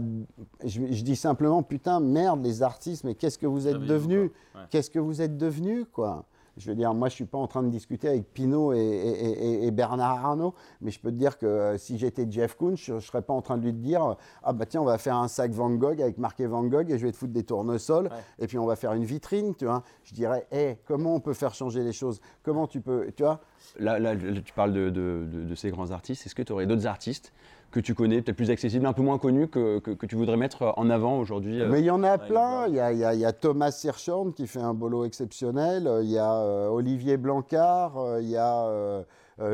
Je, 0.65 1.03
dis 1.03 1.17
simplement, 1.17 1.63
putain, 1.63 2.01
merde, 2.01 2.43
les 2.43 2.63
artistes, 2.63 3.05
mais 3.05 3.15
qu'est-ce 3.15 3.39
que 3.39 3.47
vous 3.47 3.69
êtes 3.69 3.79
devenus? 3.79 4.31
Qu'est-ce 4.71 4.91
que 4.91 4.99
vous 4.99 5.21
êtes 5.21 5.37
devenus, 5.37 5.85
quoi? 5.93 6.25
Je 6.61 6.69
veux 6.69 6.77
dire, 6.77 6.93
moi, 6.95 7.09
je 7.09 7.15
suis 7.15 7.25
pas 7.25 7.39
en 7.39 7.47
train 7.47 7.63
de 7.63 7.71
discuter 7.71 8.07
avec 8.09 8.33
Pinot 8.33 8.73
et, 8.75 8.79
et- 8.79 9.45
et- 9.65 9.67
et 9.67 9.71
Bernard 9.71 10.25
Arnault, 10.25 10.55
mais 10.83 10.91
je 10.91 11.01
peux 11.01 11.11
te 11.11 11.17
dire 11.17 11.39
que 11.39 11.47
euh, 11.47 11.79
si 11.79 11.99
j'étais 11.99 12.27
Jeff 12.31 12.55
Koons, 12.55 12.77
je, 12.77 12.95
ne 12.95 13.01
serais 13.01 13.23
pas 13.23 13.33
en 13.33 13.41
train 13.43 13.57
de 13.59 13.63
lui 13.65 13.73
dire 13.73 14.05
euh, 14.05 14.15
ah 14.43 14.53
bah 14.53 14.67
tiens, 14.67 14.83
on 14.83 14.85
va 14.85 14.99
faire 14.99 15.17
un 15.17 15.27
sac 15.27 15.51
Van 15.53 15.71
Gogh 15.71 16.01
avec 16.03 16.19
marqué 16.19 16.47
Van 16.47 16.63
Gogh 16.63 16.91
et 16.91 16.99
je 16.99 17.07
vais 17.07 17.13
te 17.13 17.17
foutre 17.17 17.33
des 17.33 17.43
tournesols 17.45 18.11
et 18.39 18.47
puis 18.47 18.59
on 18.59 18.67
va 18.67 18.77
faire 18.77 18.93
une 18.93 19.05
vitrine, 19.05 19.55
tu 19.57 19.65
vois. 19.65 19.83
Je 20.05 20.13
dirais, 20.15 20.47
hé, 20.53 20.77
comment 20.87 21.15
on 21.15 21.21
peut 21.21 21.33
faire 21.35 21.55
changer 21.55 21.83
les 21.83 21.93
choses? 21.93 22.21
Comment 22.43 22.67
tu 22.67 22.81
peux, 22.81 23.11
tu 23.17 23.23
vois? 23.23 23.41
Là, 23.79 23.99
là, 23.99 24.15
là, 24.15 24.41
tu 24.45 24.53
parles 24.53 24.73
de, 24.73 24.91
de- 24.91 25.27
de- 25.33 25.45
de 25.45 25.55
ces 25.55 25.71
grands 25.71 25.91
artistes. 25.91 26.27
Est-ce 26.27 26.35
que 26.35 26.43
tu 26.43 26.53
aurais 26.53 26.67
d'autres 26.67 26.87
artistes 26.87 27.33
que 27.71 27.81
tu 27.81 27.95
connais, 27.95 28.21
peut-être 28.23 28.37
plus 28.37 28.51
accessibles, 28.51 28.85
un 28.87 28.93
peu 28.93 29.03
moins 29.03 29.19
connus, 29.19 29.49
que, 29.49 29.79
que- 29.79 29.93
que 29.93 30.07
tu 30.07 30.17
voudrais 30.17 30.37
mettre 30.37 30.75
en 30.77 30.91
avant 30.91 31.19
aujourd'hui 31.19 31.61
euh, 31.61 31.69
Mais 31.71 31.81
il 31.81 31.85
y 31.87 31.91
en 31.91 32.03
a 32.03 32.19
plein. 32.19 32.67
Il 32.69 32.75
y 32.75 32.81
a, 32.81 32.93
il 32.93 32.99
y 32.99 33.05
a- 33.05 33.15
il 33.15 33.21
y 33.21 33.25
a 33.25 33.33
Thomas 33.33 33.71
Serchorn 33.71 34.33
qui 34.33 34.47
fait 34.47 34.61
un 34.61 34.75
boulot 34.75 35.05
exceptionnel. 35.05 35.89
Il 36.03 36.11
y 36.11 36.19
a 36.19 36.33
euh, 36.35 36.69
Olivier 36.69 37.17
Blancard. 37.17 37.97
Euh, 37.99 38.21
Il 38.23 38.29
y 38.29 38.37
a 38.37 38.67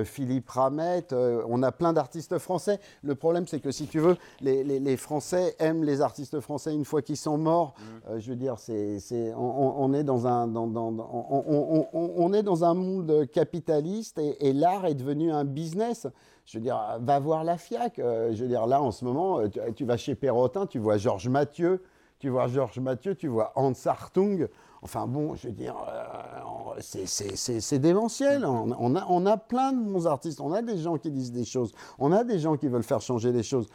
Philippe 0.04 0.49
Ramette. 0.49 1.12
Euh, 1.12 1.42
on 1.49 1.62
a 1.62 1.71
plein 1.73 1.92
d'artistes 1.92 2.38
français. 2.38 2.80
Le 3.02 3.14
problème, 3.14 3.47
c'est 3.47 3.61
que 3.61 3.71
si 3.71 3.87
tu 3.87 4.00
veux, 4.00 4.16
les, 4.40 4.64
les- 4.64 4.80
les 4.80 4.97
Français 4.97 5.54
aiment 5.59 5.85
les 5.85 6.00
artistes 6.00 6.40
français 6.40 6.75
une 6.75 6.85
fois 6.85 7.02
qu'ils 7.02 7.16
sont 7.16 7.38
morts. 7.38 7.75
Euh, 8.09 8.18
je 8.18 8.30
veux 8.30 8.37
dire, 8.37 8.59
c'est, 8.59 8.99
on, 9.37 9.92
est 9.95 10.02
dans 10.04 10.26
un, 10.26 10.49
dans- 10.49 10.66
dans- 10.66 10.92
dans- 10.92 11.09
on, 11.12 11.45
on- 11.47 11.87
on- 11.92 12.12
on 12.16 12.33
est 12.33 12.42
dans 12.42 12.64
un 12.64 12.75
monde 12.75 13.26
capitaliste 13.33 14.18
et, 14.18 14.49
et 14.49 14.52
l'art 14.52 14.87
est 14.87 14.95
devenu 14.95 15.30
un 15.33 15.45
business. 15.45 16.06
Je 16.45 16.59
veux 16.59 16.62
dire, 16.62 16.80
va 17.00 17.18
voir 17.18 17.45
la 17.45 17.56
FIAC. 17.59 17.99
Euh, 17.99 18.33
je 18.35 18.42
veux 18.42 18.49
dire, 18.49 18.66
là, 18.66 18.80
en 18.83 18.90
ce 18.92 19.04
moment, 19.04 19.40
euh, 19.40 19.49
tu, 19.49 19.61
tu 19.75 19.85
vas 19.85 19.97
chez 19.97 20.14
Perrotin, 20.14 20.66
tu 20.66 20.78
vois 20.78 20.97
Georges 20.97 21.28
Mathieu, 21.28 21.83
tu 22.18 22.28
vois 22.28 22.47
Georges 22.49 22.78
Mathieu, 22.78 23.14
tu 23.14 23.26
vois 23.28 23.52
Hans 23.56 23.73
Hartung. 23.85 24.49
Enfin 24.83 25.06
bon, 25.06 25.35
je 25.35 25.49
veux 25.49 25.52
dire, 25.54 25.75
euh, 25.88 26.75
c'est- 26.80 27.06
c'est 27.06 27.37
c'est- 27.37 27.61
c'est 27.61 27.78
démentiel. 27.78 28.45
On, 28.45 28.71
on 28.78 28.95
a, 28.97 29.04
on 29.09 29.26
a 29.26 29.37
plein 29.37 29.73
de 29.73 29.83
bons 29.83 30.06
artistes. 30.06 30.40
On 30.40 30.52
a 30.52 30.62
des 30.62 30.78
gens 30.78 30.97
qui 30.99 31.11
disent 31.11 31.33
des 31.33 31.45
choses. 31.45 31.73
On 31.99 32.12
a 32.12 32.23
des 32.25 32.38
gens 32.38 32.56
qui 32.56 32.68
veulent 32.68 32.83
faire 32.83 33.00
changer 33.00 33.33
les 33.33 33.42
choses. 33.42 33.66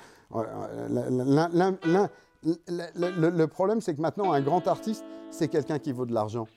Le 2.44 3.46
problème, 3.48 3.82
c'est 3.82 3.96
que 3.96 4.02
maintenant, 4.02 4.32
un 4.32 4.42
grand 4.42 4.66
artiste, 4.68 5.04
c'est 5.30 5.48
quelqu'un 5.48 5.80
qui 5.80 5.92
vaut 5.92 6.06
de 6.06 6.14
l'argent. 6.14 6.48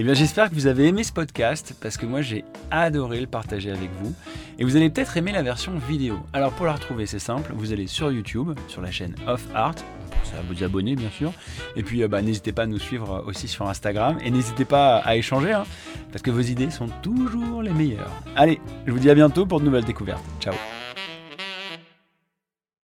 Eh 0.00 0.04
bien, 0.04 0.14
j'espère 0.14 0.48
que 0.48 0.54
vous 0.54 0.68
avez 0.68 0.86
aimé 0.86 1.02
ce 1.02 1.12
podcast 1.12 1.74
parce 1.82 1.96
que 1.96 2.06
moi 2.06 2.22
j'ai 2.22 2.44
adoré 2.70 3.20
le 3.20 3.26
partager 3.26 3.72
avec 3.72 3.90
vous. 4.00 4.14
Et 4.60 4.64
vous 4.64 4.76
allez 4.76 4.90
peut-être 4.90 5.16
aimer 5.16 5.32
la 5.32 5.42
version 5.42 5.72
vidéo. 5.88 6.20
Alors 6.32 6.52
pour 6.52 6.66
la 6.66 6.74
retrouver, 6.74 7.06
c'est 7.06 7.18
simple, 7.18 7.50
vous 7.52 7.72
allez 7.72 7.88
sur 7.88 8.12
YouTube, 8.12 8.56
sur 8.68 8.80
la 8.80 8.92
chaîne 8.92 9.16
Off 9.26 9.44
Art. 9.54 9.74
À 10.36 10.42
vous 10.42 10.62
abonner 10.62 10.94
bien 10.94 11.10
sûr. 11.10 11.32
Et 11.74 11.82
puis 11.82 12.02
euh, 12.02 12.08
bah, 12.08 12.22
n'hésitez 12.22 12.52
pas 12.52 12.62
à 12.62 12.66
nous 12.66 12.78
suivre 12.78 13.24
aussi 13.26 13.48
sur 13.48 13.68
Instagram. 13.68 14.18
Et 14.24 14.30
n'hésitez 14.30 14.64
pas 14.64 14.98
à 14.98 15.16
échanger 15.16 15.52
hein, 15.52 15.64
parce 16.12 16.22
que 16.22 16.30
vos 16.30 16.42
idées 16.42 16.70
sont 16.70 16.88
toujours 17.02 17.62
les 17.62 17.72
meilleures. 17.72 18.12
Allez, 18.36 18.60
je 18.86 18.92
vous 18.92 18.98
dis 19.00 19.10
à 19.10 19.14
bientôt 19.14 19.46
pour 19.46 19.58
de 19.58 19.64
nouvelles 19.64 19.84
découvertes. 19.84 20.24
Ciao 20.38 20.54